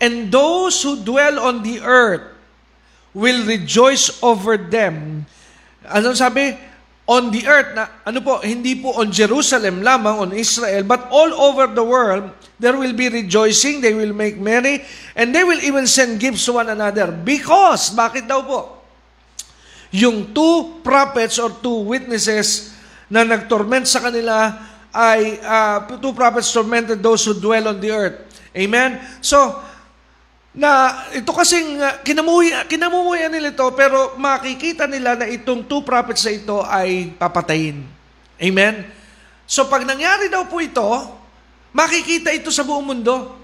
[0.00, 2.24] And those who dwell on the earth
[3.12, 5.28] will rejoice over them
[5.86, 6.52] ano sabi?
[7.10, 11.34] On the earth, na, ano po, hindi po on Jerusalem lamang, on Israel, but all
[11.34, 12.30] over the world,
[12.60, 14.86] there will be rejoicing, they will make merry,
[15.18, 17.10] and they will even send gifts to one another.
[17.10, 18.78] Because, bakit daw po?
[19.90, 22.78] Yung two prophets or two witnesses
[23.10, 24.54] na nagtorment sa kanila
[24.94, 28.22] ay uh, two prophets tormented those who dwell on the earth.
[28.54, 29.02] Amen?
[29.18, 29.58] So,
[30.50, 36.26] na ito kasing uh, kinamuhi, kinamumuyan nila ito pero makikita nila na itong two prophets
[36.26, 37.86] na ito ay papatayin.
[38.40, 38.82] Amen?
[39.46, 40.86] So pag nangyari daw po ito,
[41.70, 43.38] makikita ito sa buong mundo.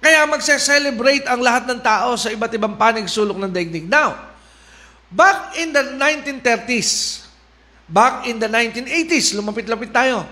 [0.00, 3.84] Kaya magse-celebrate ang lahat ng tao sa iba't ibang panig sulok ng daigdig.
[3.84, 4.16] Now,
[5.12, 7.20] back in the 1930s,
[7.84, 10.24] back in the 1980s, lumapit-lapit tayo.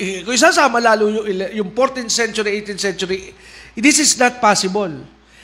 [0.00, 3.36] Eh, kung isasama lalo yung, yung 14th century, 18th century,
[3.76, 4.88] this is not possible.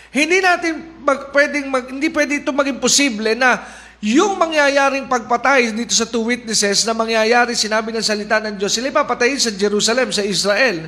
[0.08, 3.60] Hindi natin mag, pwedeng mag, hindi pwede ito maging posible na
[3.98, 8.94] yung mangyayaring pagpatay dito sa two witnesses na mangyayari, sinabi ng salita ng Diyos, sila
[8.94, 10.86] papatayin sa Jerusalem, sa Israel.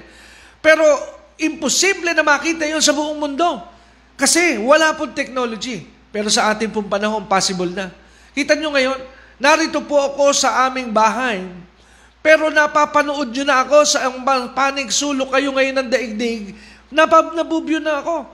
[0.63, 0.85] Pero
[1.41, 3.61] imposible na makita yon sa buong mundo.
[4.15, 5.89] Kasi wala pong technology.
[6.15, 7.91] Pero sa ating pong panahon, possible na.
[8.31, 8.99] Kita nyo ngayon,
[9.43, 11.43] narito po ako sa aming bahay.
[12.21, 16.55] Pero napapanood nyo na ako sa ang panig sulok kayo ngayon ng daigdig.
[16.93, 18.29] Napab nabubyo na ako.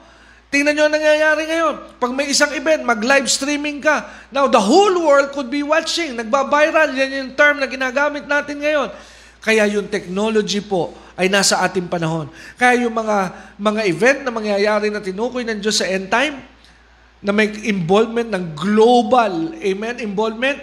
[0.57, 1.75] Tingnan nyo ang nangyayari ngayon.
[2.01, 4.09] Pag may isang event, mag-live streaming ka.
[4.33, 6.17] Now, the whole world could be watching.
[6.17, 6.97] Nagba-viral.
[6.97, 8.89] Yan yung term na ginagamit natin ngayon.
[9.45, 12.33] Kaya yung technology po ay nasa ating panahon.
[12.57, 13.17] Kaya yung mga
[13.61, 16.41] mga event na mangyayari na tinukoy ng Diyos sa end time,
[17.21, 20.57] na may involvement ng global, amen, involvement,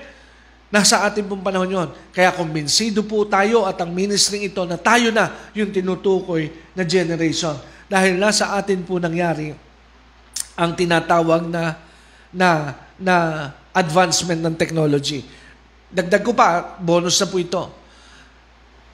[0.73, 1.89] nasa ating pong panahon yon.
[2.09, 7.53] Kaya kumbinsido po tayo at ang ministry ito na tayo na yung tinutukoy na generation.
[7.85, 9.53] Dahil nasa atin po nangyari
[10.54, 11.78] ang tinatawag na
[12.34, 13.16] na na
[13.74, 15.26] advancement ng technology.
[15.89, 17.64] Dagdag ko pa, bonus na po ito.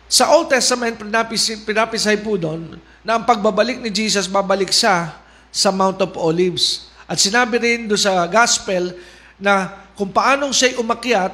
[0.09, 5.15] Sa Old Testament, pinapisay, pinapisay po doon na ang pagbabalik ni Jesus, babalik siya
[5.53, 6.89] sa Mount of Olives.
[7.05, 8.95] At sinabi rin do sa gospel
[9.37, 11.33] na kung paanong siya'y umakyat,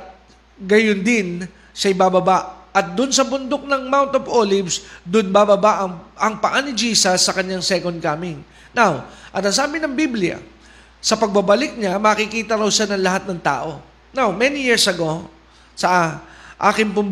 [0.60, 1.28] gayon din
[1.72, 2.65] siya'y bababa.
[2.76, 7.24] At doon sa bundok ng Mount of Olives, doon bababa ang, ang paa ni Jesus
[7.24, 8.44] sa kanyang second coming.
[8.76, 10.44] Now, at ang sabi ng Biblia,
[11.00, 13.80] sa pagbabalik niya, makikita raw siya ng lahat ng tao.
[14.12, 15.24] Now, many years ago,
[15.72, 16.20] sa
[16.60, 17.08] aking pong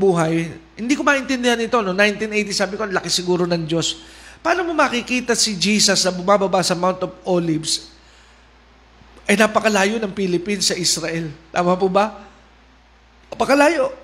[0.75, 1.79] hindi ko maintindihan ito.
[1.79, 1.95] No?
[1.95, 4.03] 1980, sabi ko, laki siguro ng Diyos.
[4.43, 7.95] Paano mo makikita si Jesus na bumababa sa Mount of Olives?
[9.23, 11.31] Eh, napakalayo ng Philippines sa Israel.
[11.55, 12.27] Tama po ba?
[13.31, 14.02] Napakalayo.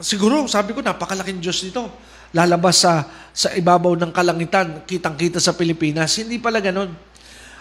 [0.00, 1.84] Siguro, sabi ko, napakalaking Diyos nito.
[2.32, 3.04] Lalabas sa,
[3.36, 6.16] sa ibabaw ng kalangitan, kitang-kita sa Pilipinas.
[6.16, 6.88] Hindi pala ganun.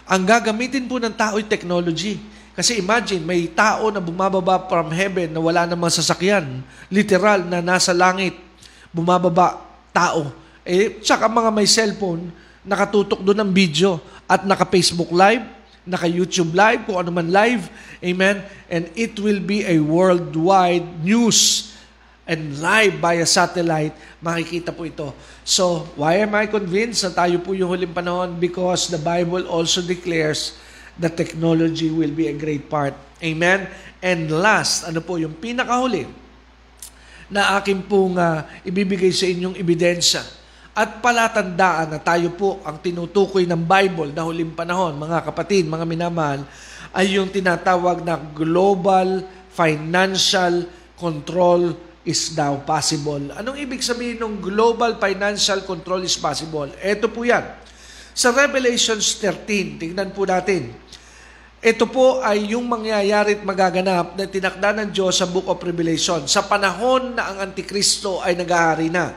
[0.07, 2.15] Ang gagamitin po ng tao ay technology.
[2.55, 6.63] Kasi imagine, may tao na bumababa from heaven na wala namang sasakyan.
[6.87, 8.39] Literal na nasa langit.
[8.95, 9.59] Bumababa,
[9.91, 10.31] tao.
[10.63, 12.31] Eh, tsaka mga may cellphone,
[12.63, 13.99] nakatutok doon ng video
[14.31, 15.43] at naka-Facebook Live,
[15.83, 17.67] naka-YouTube Live, kung ano man live.
[17.99, 18.39] Amen?
[18.71, 21.69] And it will be a worldwide news
[22.29, 25.09] and live via satellite, makikita po ito.
[25.41, 28.37] So, why am I convinced na tayo po yung huling panahon?
[28.37, 30.53] Because the Bible also declares
[30.93, 32.93] the technology will be a great part.
[33.17, 33.65] Amen?
[33.97, 36.05] And last, ano po, yung pinakahuli
[37.33, 40.21] na akin pong uh, ibibigay sa inyong ebidensya
[40.77, 45.83] at palatandaan na tayo po ang tinutukoy ng Bible na huling panahon, mga kapatid, mga
[45.83, 46.45] minamahal,
[46.93, 53.21] ay yung tinatawag na global financial control is now possible.
[53.37, 56.65] Anong ibig sabihin ng global financial control is possible?
[56.81, 57.45] Ito po yan.
[58.17, 60.73] Sa Revelations 13, tingnan po natin.
[61.61, 66.25] Ito po ay yung mangyayari at magaganap na tinakda ng Diyos sa Book of Revelation
[66.25, 69.13] sa panahon na ang Antikristo ay naghahari na.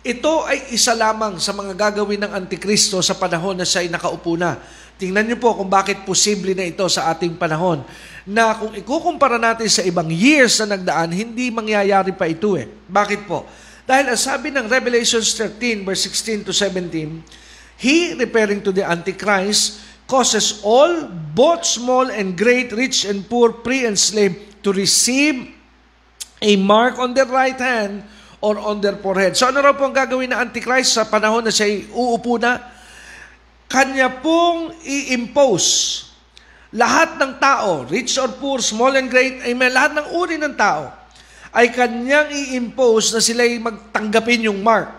[0.00, 4.34] Ito ay isa lamang sa mga gagawin ng Antikristo sa panahon na siya ay nakaupo
[4.40, 4.56] na.
[4.98, 7.86] Tingnan niyo po kung bakit posible na ito sa ating panahon.
[8.26, 12.66] Na kung ikukumpara natin sa ibang years na nagdaan, hindi mangyayari pa ito eh.
[12.66, 13.46] Bakit po?
[13.86, 17.22] Dahil ang sabi ng Revelation 13 verse 16 to 17,
[17.78, 19.78] He, referring to the Antichrist,
[20.10, 24.34] causes all, both small and great, rich and poor, free and slave,
[24.66, 25.54] to receive
[26.42, 28.02] a mark on their right hand
[28.42, 29.38] or on their forehead.
[29.38, 32.77] So ano raw po ang gagawin ng Antichrist sa panahon na siya uupo na?
[33.68, 36.08] Kanya pong i-impose
[36.72, 40.92] lahat ng tao, rich or poor, small and great, amen, lahat ng uri ng tao,
[41.56, 44.92] ay kanyang i-impose na sila'y magtanggapin yung mark.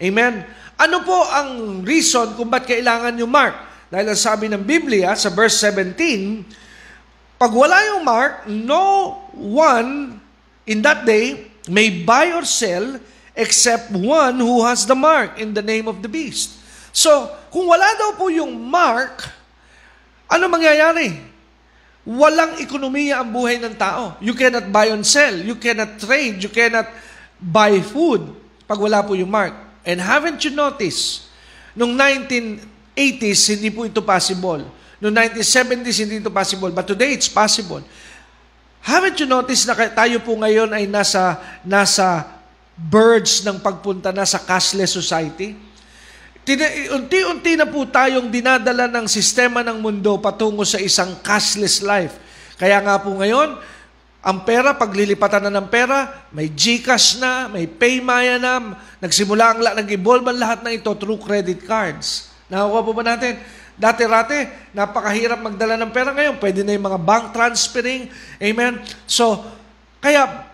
[0.00, 0.48] Amen?
[0.80, 3.52] Ano po ang reason kung ba't kailangan yung mark?
[3.92, 10.16] Dahil ang sabi ng Biblia sa verse 17, pag wala yung mark, no one
[10.64, 12.96] in that day may buy or sell
[13.36, 16.59] except one who has the mark in the name of the beast.
[16.90, 19.26] So, kung wala daw po yung mark,
[20.30, 21.18] ano mangyayari?
[22.06, 24.18] Walang ekonomiya ang buhay ng tao.
[24.18, 25.34] You cannot buy and sell.
[25.34, 26.42] You cannot trade.
[26.42, 26.90] You cannot
[27.38, 28.30] buy food
[28.66, 29.54] pag wala po yung mark.
[29.86, 31.30] And haven't you noticed,
[31.76, 32.70] nung 19
[33.00, 34.66] 80s, hindi po ito possible.
[35.00, 36.68] Noong 1970s, hindi ito possible.
[36.68, 37.80] But today, it's possible.
[38.84, 42.28] Haven't you noticed na tayo po ngayon ay nasa, nasa
[42.76, 45.56] birds ng pagpunta na sa cashless society?
[46.90, 52.18] Unti-unti na po tayong dinadala ng sistema ng mundo patungo sa isang cashless life.
[52.58, 53.54] Kaya nga po ngayon,
[54.20, 60.26] ang pera, paglilipatan na ng pera, may GCash na, may Paymaya na, nagsimula ang nag-evolve
[60.28, 62.28] ang lahat ng ito through credit cards.
[62.50, 63.40] Nakuha po ba natin?
[63.80, 66.36] Dati-rate, napakahirap magdala ng pera ngayon.
[66.36, 68.12] Pwede na yung mga bank transferring.
[68.36, 68.76] Amen?
[69.08, 69.40] So,
[70.04, 70.50] kaya,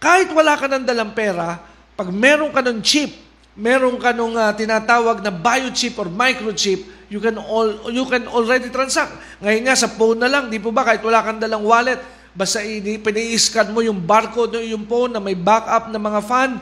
[0.00, 1.60] kahit wala ka ng dalang pera,
[1.92, 3.12] pag meron ka ng chip,
[3.58, 8.72] meron ka nung uh, tinatawag na biochip or microchip, you can all you can already
[8.72, 9.12] transact.
[9.44, 12.00] Ngayon nga sa phone na lang, di po ba kahit wala kang dalang wallet,
[12.32, 16.56] basta i-scan mo yung barcode ng yung phone na may backup na mga fund,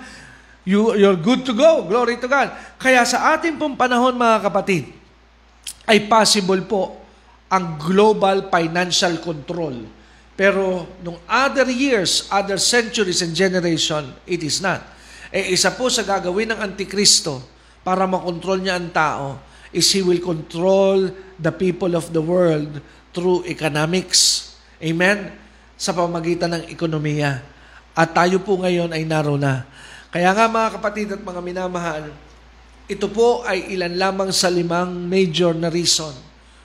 [0.64, 1.82] You, you're good to go.
[1.88, 2.52] Glory to God.
[2.76, 4.92] Kaya sa ating pong panahon, mga kapatid,
[5.88, 7.00] ay possible po
[7.48, 9.88] ang global financial control.
[10.36, 14.84] Pero nung other years, other centuries and generation, it is not.
[15.30, 17.38] Eh, isa po sa gagawin ng Antikristo
[17.86, 19.26] para makontrol niya ang tao
[19.70, 21.06] is he will control
[21.38, 22.82] the people of the world
[23.14, 24.52] through economics.
[24.82, 25.30] Amen?
[25.78, 27.40] Sa pamagitan ng ekonomiya.
[27.94, 29.66] At tayo po ngayon ay naroon na.
[30.10, 32.10] Kaya nga mga kapatid at mga minamahal,
[32.90, 36.10] ito po ay ilan lamang sa limang major na reason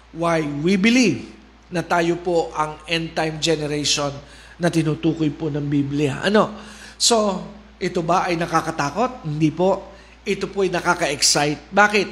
[0.10, 1.30] why we believe
[1.70, 4.10] na tayo po ang end time generation
[4.58, 6.26] na tinutukoy po ng Biblia.
[6.26, 6.56] Ano?
[6.98, 7.46] So,
[7.76, 9.28] ito ba ay nakakatakot?
[9.28, 9.92] Hindi po.
[10.24, 11.70] Ito po ay nakaka-excite.
[11.70, 12.08] Bakit?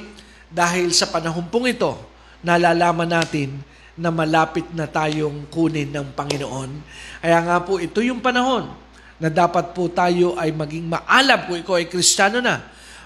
[0.54, 1.98] Dahil sa panahon pong ito,
[2.44, 3.58] nalalaman natin
[3.98, 6.70] na malapit na tayong kunin ng Panginoon.
[7.22, 8.70] Kaya nga po, ito yung panahon
[9.22, 12.60] na dapat po tayo ay maging maalam kung ikaw ay kristyano na.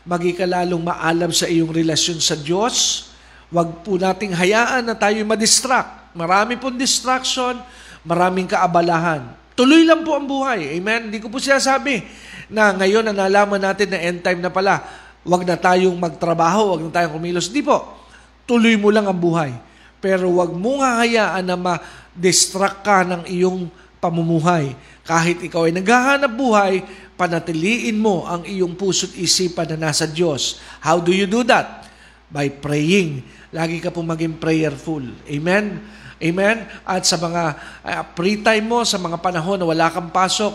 [0.07, 3.07] Maging ka lalong maalam sa iyong relasyon sa Diyos.
[3.51, 6.15] Huwag po nating hayaan na tayo madistract.
[6.15, 7.59] Marami pong distraction,
[8.01, 9.27] maraming kaabalahan.
[9.57, 10.77] Tuloy lang po ang buhay.
[10.77, 11.09] Amen?
[11.09, 12.05] Hindi ko po siya sabi
[12.45, 14.85] na ngayon na nalaman natin na end time na pala,
[15.25, 17.49] wag na tayong magtrabaho, wag na tayong kumilos.
[17.49, 17.81] Hindi po.
[18.45, 19.51] Tuloy mo lang ang buhay.
[19.97, 23.65] Pero wag mo nga hayaan na ma-distract ka ng iyong
[23.97, 24.77] pamumuhay.
[25.01, 26.85] Kahit ikaw ay naghahanap buhay,
[27.17, 30.61] panatiliin mo ang iyong puso't isipan na nasa Diyos.
[30.85, 31.89] How do you do that?
[32.29, 33.25] By praying.
[33.49, 35.01] Lagi ka pong maging prayerful.
[35.25, 35.81] Amen?
[36.17, 36.65] Amen?
[36.81, 37.43] At sa mga
[37.85, 40.53] uh, free time mo, sa mga panahon na wala kang pasok,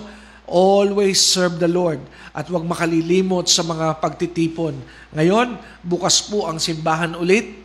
[0.51, 2.03] always serve the Lord
[2.35, 4.75] at huwag makalilimot sa mga pagtitipon.
[5.15, 5.55] Ngayon,
[5.87, 7.63] bukas po ang simbahan ulit.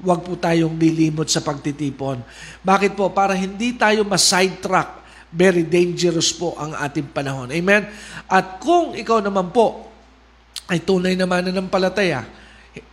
[0.00, 2.24] Huwag po tayong lilimot sa pagtitipon.
[2.64, 3.12] Bakit po?
[3.12, 4.98] Para hindi tayo ma-sidetrack.
[5.30, 7.52] Very dangerous po ang ating panahon.
[7.52, 7.86] Amen?
[8.26, 9.86] At kung ikaw naman po
[10.66, 12.26] ay tunay naman na ng palataya,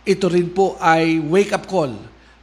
[0.04, 1.96] ito rin po ay wake-up call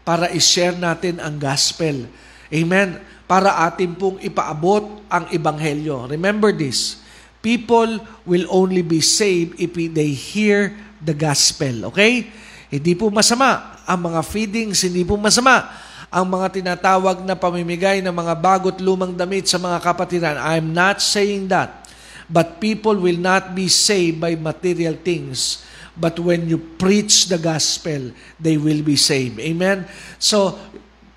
[0.06, 2.06] para i-share natin ang gospel.
[2.54, 3.02] Amen?
[3.26, 6.06] Para atin pong ipaabot ang ebanghelyo.
[6.06, 7.02] Remember this,
[7.42, 11.90] people will only be saved if they hear the gospel.
[11.90, 12.30] Okay?
[12.70, 15.74] Hindi po masama ang mga feedings, hindi po masama
[16.14, 20.38] ang mga tinatawag na pamimigay ng mga bagot lumang damit sa mga kapatiran.
[20.38, 21.86] I'm not saying that.
[22.26, 25.62] But people will not be saved by material things.
[25.96, 29.40] But when you preach the gospel, they will be saved.
[29.40, 29.88] Amen?
[30.20, 30.60] So,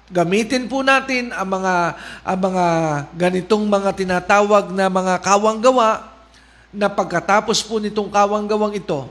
[0.07, 1.75] gamitin po natin ang mga,
[2.23, 2.67] ang mga
[3.19, 6.15] ganitong mga tinatawag na mga kawang-gawa
[6.71, 9.11] na pagkatapos po nitong kawang-gawang ito,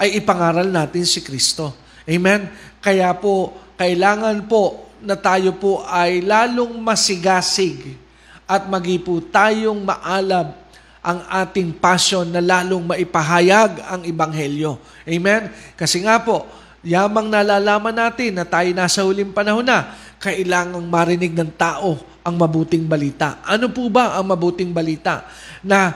[0.00, 1.76] ay ipangaral natin si Kristo.
[2.08, 2.48] Amen?
[2.80, 7.98] Kaya po, kailangan po na tayo po ay lalong masigasig
[8.46, 10.61] at magi po tayong maalam
[11.02, 14.78] ang ating passion na lalong maipahayag ang Ibanghelyo.
[15.02, 15.50] Amen?
[15.74, 16.46] Kasi nga po,
[16.86, 22.86] yamang nalalaman natin na tayo nasa huling panahon na, kailangang marinig ng tao ang mabuting
[22.86, 23.42] balita.
[23.42, 25.26] Ano po ba ang mabuting balita?
[25.66, 25.90] Na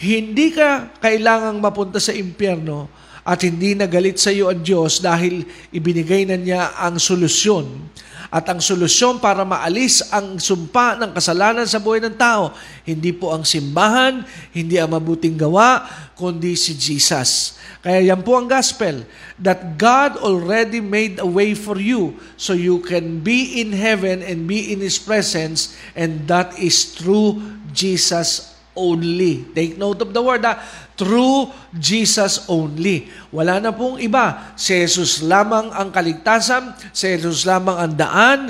[0.00, 2.88] hindi ka kailangang mapunta sa impyerno
[3.22, 7.92] at hindi nagalit sa iyo ang Diyos dahil ibinigay na niya ang solusyon
[8.32, 13.28] at ang solusyon para maalis ang sumpa ng kasalanan sa buhay ng tao, hindi po
[13.28, 14.24] ang simbahan,
[14.56, 15.84] hindi ang mabuting gawa,
[16.16, 17.60] kundi si Jesus.
[17.84, 19.04] Kaya yan po ang gospel,
[19.36, 24.48] that God already made a way for you so you can be in heaven and
[24.48, 27.36] be in His presence, and that is through
[27.76, 29.48] Jesus only.
[29.52, 30.60] Take note of the word, ha?
[30.96, 33.08] Through Jesus only.
[33.32, 34.54] Wala na pong iba.
[34.56, 38.40] Si Jesus lamang ang kaligtasan, si Jesus lamang ang daan,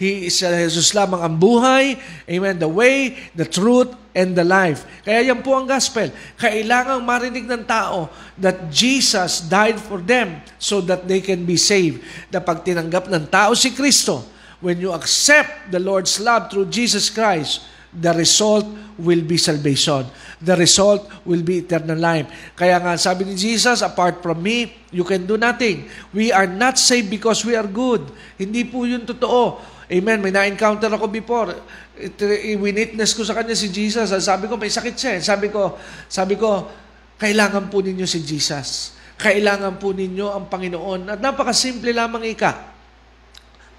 [0.00, 1.92] He is Jesus lamang ang buhay,
[2.24, 4.88] amen, the way, the truth, and the life.
[5.04, 6.08] Kaya yan po ang gospel.
[6.40, 8.08] Kailangang marinig ng tao
[8.40, 12.00] that Jesus died for them so that they can be saved.
[12.32, 14.24] Na pag tinanggap ng tao si Kristo,
[14.64, 17.60] when you accept the Lord's love through Jesus Christ,
[17.94, 18.66] the result
[19.00, 20.06] will be salvation.
[20.40, 22.28] The result will be eternal life.
[22.54, 25.88] Kaya nga sabi ni Jesus, apart from me, you can do nothing.
[26.14, 28.04] We are not saved because we are good.
[28.36, 29.58] Hindi po yun totoo.
[29.90, 30.22] Amen.
[30.22, 31.50] May na-encounter ako before.
[32.60, 34.06] Winitness ko sa kanya si Jesus.
[34.22, 35.18] Sabi ko, may sakit siya.
[35.18, 35.74] Sabi ko,
[36.06, 36.70] sabi ko,
[37.18, 38.96] kailangan po ninyo si Jesus.
[39.18, 41.10] Kailangan po ninyo ang Panginoon.
[41.10, 42.70] At napakasimple lamang ika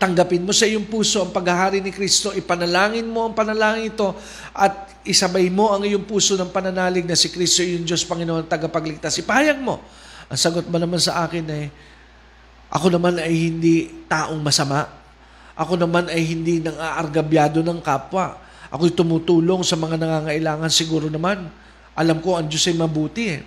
[0.01, 4.17] Tanggapin mo sa iyong puso ang paghahari ni Kristo, ipanalangin mo ang panalangin ito
[4.49, 9.21] at isabay mo ang iyong puso ng pananalig na si Kristo yung Diyos Panginoon tagapagligtas.
[9.21, 9.77] Ipahayag mo.
[10.25, 11.69] Ang sagot mo naman sa akin ay,
[12.73, 14.89] ako naman ay hindi taong masama.
[15.53, 18.41] Ako naman ay hindi nang aargabyado ng kapwa.
[18.73, 20.73] Ako'y tumutulong sa mga nangangailangan.
[20.73, 21.45] Siguro naman,
[21.93, 23.45] alam ko ang Diyos ay mabuti eh.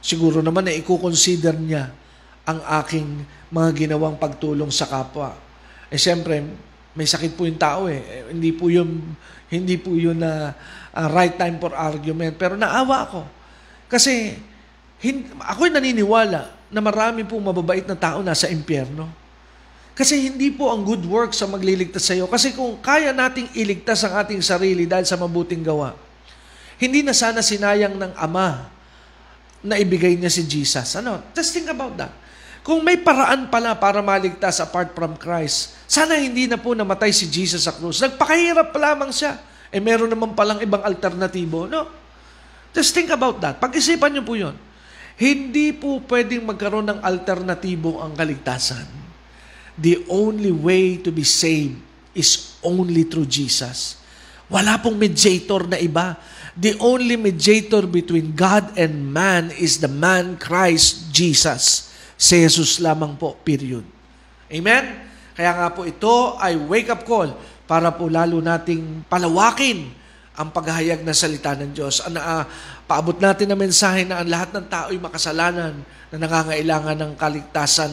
[0.00, 1.92] Siguro naman ay i-consider niya
[2.48, 3.20] ang aking
[3.52, 5.49] mga ginawang pagtulong sa kapwa.
[5.90, 6.46] Eh siyempre,
[6.94, 7.98] may sakit po yung tao eh.
[8.00, 9.02] eh hindi po yun,
[9.50, 10.54] hindi po yun na
[10.94, 12.38] uh, right time for argument.
[12.38, 13.22] Pero naawa ako.
[13.90, 14.38] Kasi
[15.02, 19.10] hin, ako'y naniniwala na marami pong mababait na tao nasa impyerno.
[19.94, 22.30] Kasi hindi po ang good work sa magliligtas sa iyo.
[22.30, 25.92] Kasi kung kaya nating iligtas ang ating sarili dahil sa mabuting gawa,
[26.80, 28.70] hindi na sana sinayang ng Ama
[29.60, 30.96] na ibigay niya si Jesus.
[30.96, 31.20] Ano?
[31.36, 32.12] Just think about that.
[32.64, 37.26] Kung may paraan pala para maligtas apart from Christ, sana hindi na po namatay si
[37.26, 37.98] Jesus sa krus.
[37.98, 39.42] Nagpakahirap pa lamang siya.
[39.74, 41.66] Eh meron naman palang ibang alternatibo.
[41.66, 41.90] No?
[42.70, 43.58] Just think about that.
[43.58, 44.54] Pag-isipan niyo po yun.
[45.18, 48.86] Hindi po pwedeng magkaroon ng alternatibo ang kaligtasan.
[49.74, 51.82] The only way to be saved
[52.14, 53.98] is only through Jesus.
[54.46, 56.14] Wala pong mediator na iba.
[56.54, 61.90] The only mediator between God and man is the man Christ Jesus.
[62.14, 63.82] Si Jesus lamang po, period.
[64.46, 65.09] Amen?
[65.40, 67.32] Kaya nga po ito ay wake-up call
[67.64, 69.88] para po lalo nating palawakin
[70.36, 72.04] ang paghahayag ng salita ng Diyos.
[72.04, 72.44] Ang uh,
[72.84, 75.80] paabot natin na mensahe na ang lahat ng tao ay makasalanan
[76.12, 77.88] na nangangailangan ng kaligtasan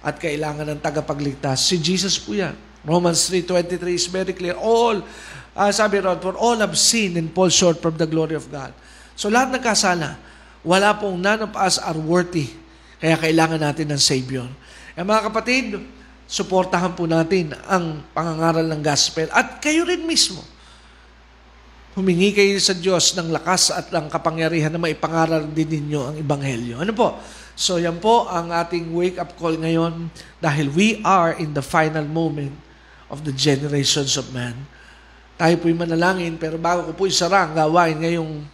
[0.00, 1.68] at kailangan ng tagapagligtas.
[1.68, 2.56] Si Jesus po yan.
[2.80, 4.56] Romans 3.23 is very clear.
[4.56, 5.04] All,
[5.52, 8.72] uh, sabi ron, for all have sinned and fall short from the glory of God.
[9.20, 10.16] So lahat ng kasala,
[10.64, 12.56] wala pong none of us are worthy.
[13.04, 14.48] Kaya kailangan natin ng Savior.
[14.96, 15.95] Eh mga kapatid,
[16.26, 20.42] suportahan po natin ang pangangaral ng gospel at kayo rin mismo.
[21.96, 26.82] Humingi kayo sa Diyos ng lakas at ng kapangyarihan na maipangaral din ninyo ang Ebanghelyo.
[26.84, 27.16] Ano po?
[27.56, 32.52] So yan po ang ating wake-up call ngayon dahil we are in the final moment
[33.08, 34.52] of the generations of man.
[35.40, 38.44] Tayo po'y manalangin pero bago ko po isara ang gawain ngayong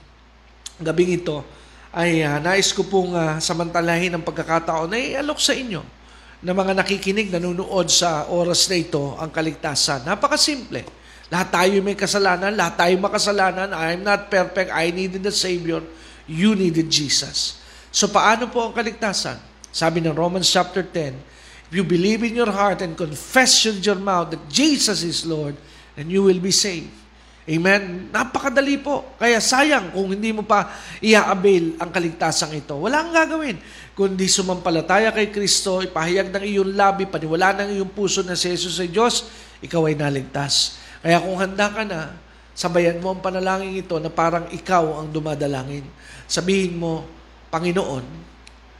[0.79, 1.43] gabing ito,
[1.91, 6.01] ay uh, nais ko pong uh, samantalahin ang pagkakataon na ialok sa inyo
[6.43, 10.03] na mga nakikinig, nanonood sa oras na ito, ang kaligtasan.
[10.03, 10.82] Napakasimple.
[11.30, 13.70] Lahat tayo may kasalanan, lahat tayo makasalanan.
[13.72, 15.80] I'm not perfect, I needed a Savior.
[16.26, 17.62] You needed Jesus.
[17.95, 19.38] So paano po ang kaligtasan?
[19.72, 23.97] Sabi ng Romans chapter 10, If you believe in your heart and confess with your
[23.97, 25.57] mouth that Jesus is Lord,
[25.97, 26.93] then you will be saved.
[27.49, 28.12] Amen?
[28.12, 29.16] Napakadali po.
[29.16, 30.68] Kaya sayang kung hindi mo pa
[31.01, 32.76] i-avail ang kaligtasang ito.
[32.76, 33.57] Wala kang gagawin.
[33.93, 38.80] Kundi sumampalataya kay Kristo, ipahayag ng iyong labi, paniwala ng iyong puso na si Jesus
[38.80, 39.28] ay Diyos,
[39.61, 40.80] ikaw ay naligtas.
[41.05, 42.16] Kaya kung handa ka na,
[42.57, 45.84] sabayan mo ang panalangin ito na parang ikaw ang dumadalangin.
[46.24, 47.05] Sabihin mo,
[47.53, 48.05] Panginoon,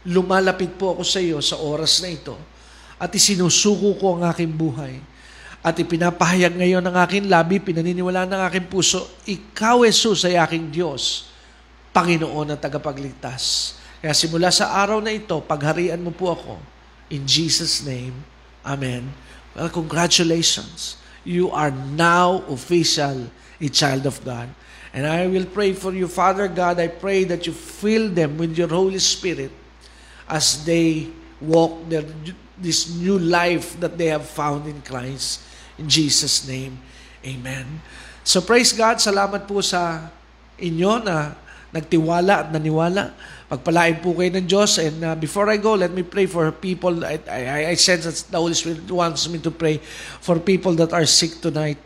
[0.09, 2.33] lumalapit po ako sa iyo sa oras na ito
[2.97, 4.97] at isinusuko ko ang aking buhay
[5.61, 11.31] at ipinapahayag ngayon ng aking labi, pinaniniwala ng aking puso, Ikaw, Jesus, ay aking Diyos,
[11.93, 13.77] Panginoon at tagapagligtas.
[14.03, 16.59] Kaya simula sa araw na ito, pagharian mo po ako.
[17.15, 18.27] In Jesus' name,
[18.67, 19.15] Amen.
[19.55, 20.99] Well, congratulations.
[21.23, 23.31] You are now official
[23.63, 24.51] a child of God.
[24.91, 26.83] And I will pray for you, Father God.
[26.83, 29.55] I pray that you fill them with your Holy Spirit
[30.27, 31.09] as they
[31.41, 32.05] walk their,
[32.59, 35.43] this new life that they have found in Christ.
[35.79, 36.79] In Jesus' name,
[37.23, 37.81] Amen.
[38.23, 40.11] So praise God, salamat po sa
[40.59, 41.35] inyo na
[41.71, 43.15] nagtiwala at naniwala.
[43.53, 44.81] Pagpalain po kayo ng Diyos.
[44.81, 47.05] And uh, before I go, let me pray for people.
[47.05, 49.77] I, I, I sense that the Holy Spirit wants me to pray
[50.25, 51.77] for people that are sick tonight.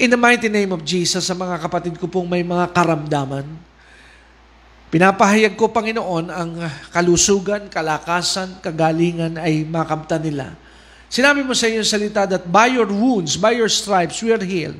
[0.00, 3.44] In the mighty name of Jesus, sa mga kapatid ko pong may mga karamdaman,
[4.88, 6.56] pinapahayag ko, Panginoon, ang
[6.88, 10.56] kalusugan, kalakasan, kagalingan ay makamta nila
[11.10, 14.78] Sinabi mo sa iyong salita that by your wounds, by your stripes, we are healed.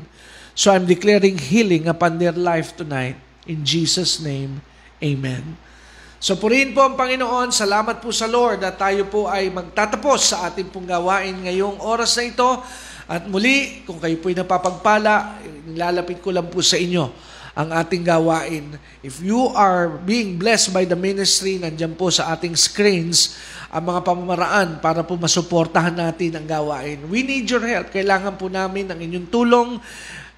[0.54, 3.18] So I'm declaring healing upon their life tonight.
[3.50, 4.62] In Jesus' name,
[5.02, 5.58] Amen.
[6.20, 7.48] So purihin po ang Panginoon.
[7.48, 12.12] Salamat po sa Lord at tayo po ay magtatapos sa ating pong gawain ngayong oras
[12.20, 12.50] na ito.
[13.08, 17.08] At muli, kung kayo po'y napapagpala, nilalapit ko lang po sa inyo
[17.56, 18.76] ang ating gawain.
[19.00, 23.40] If you are being blessed by the ministry, nandyan po sa ating screens,
[23.72, 27.00] ang mga pamamaraan para po masuportahan natin ang gawain.
[27.08, 27.96] We need your help.
[27.96, 29.80] Kailangan po namin ng inyong tulong.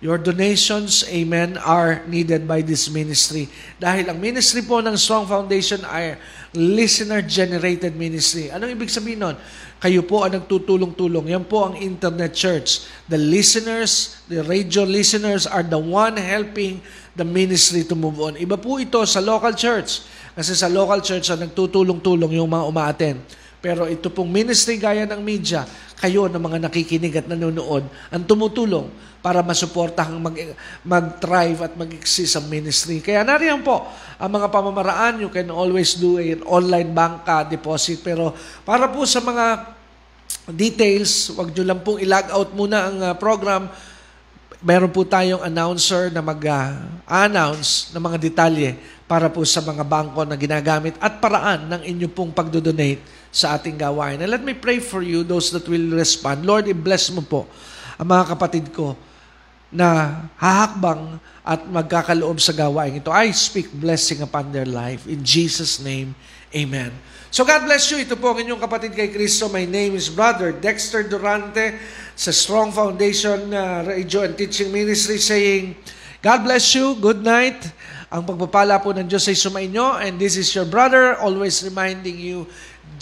[0.02, 3.46] Your donations, amen, are needed by this ministry.
[3.78, 6.18] Dahil ang ministry po ng Strong Foundation ay
[6.58, 8.50] listener-generated ministry.
[8.50, 9.38] Anong ibig sabihin nun?
[9.78, 11.30] Kayo po ang nagtutulong-tulong.
[11.30, 12.90] Yan po ang internet church.
[13.06, 16.82] The listeners, the radio listeners are the one helping
[17.14, 18.34] the ministry to move on.
[18.34, 20.02] Iba po ito sa local church.
[20.34, 23.22] Kasi sa local church, ang nagtutulong-tulong yung mga umaaten.
[23.62, 25.62] Pero ito pong ministry gaya ng media,
[26.02, 28.90] kayo na mga nakikinig at nanonood, ang tumutulong
[29.22, 30.34] para masuportahan mag,
[30.82, 32.98] mag-thrive at mag-exist ang ministry.
[32.98, 33.86] Kaya nariyan po
[34.18, 35.22] ang mga pamamaraan.
[35.22, 38.02] You can always do an online bank deposit.
[38.02, 38.34] Pero
[38.66, 39.78] para po sa mga
[40.50, 43.70] details, wag nyo lang pong i-log out muna ang uh, program
[44.62, 48.78] meron po tayong announcer na mag-announce ng mga detalye
[49.10, 53.80] para po sa mga bangko na ginagamit at paraan ng inyong pong pagdodonate sa ating
[53.80, 54.20] gawain.
[54.20, 56.44] And let me pray for you, those that will respond.
[56.44, 57.48] Lord, i-bless mo po
[57.96, 58.92] ang mga kapatid ko
[59.72, 63.08] na hahakbang at magkakaloob sa gawain ito.
[63.08, 65.08] I speak blessing upon their life.
[65.08, 66.12] In Jesus' name,
[66.52, 66.92] Amen.
[67.32, 68.04] So God bless you.
[68.04, 69.48] Ito po ang inyong kapatid kay Kristo.
[69.48, 71.80] My name is Brother Dexter Durante
[72.12, 75.72] sa Strong Foundation uh, Radio and Teaching Ministry saying,
[76.20, 76.92] God bless you.
[77.00, 77.56] Good night.
[78.12, 82.44] Ang pagpapala po ng Diyos ay sumainyo and this is your brother always reminding you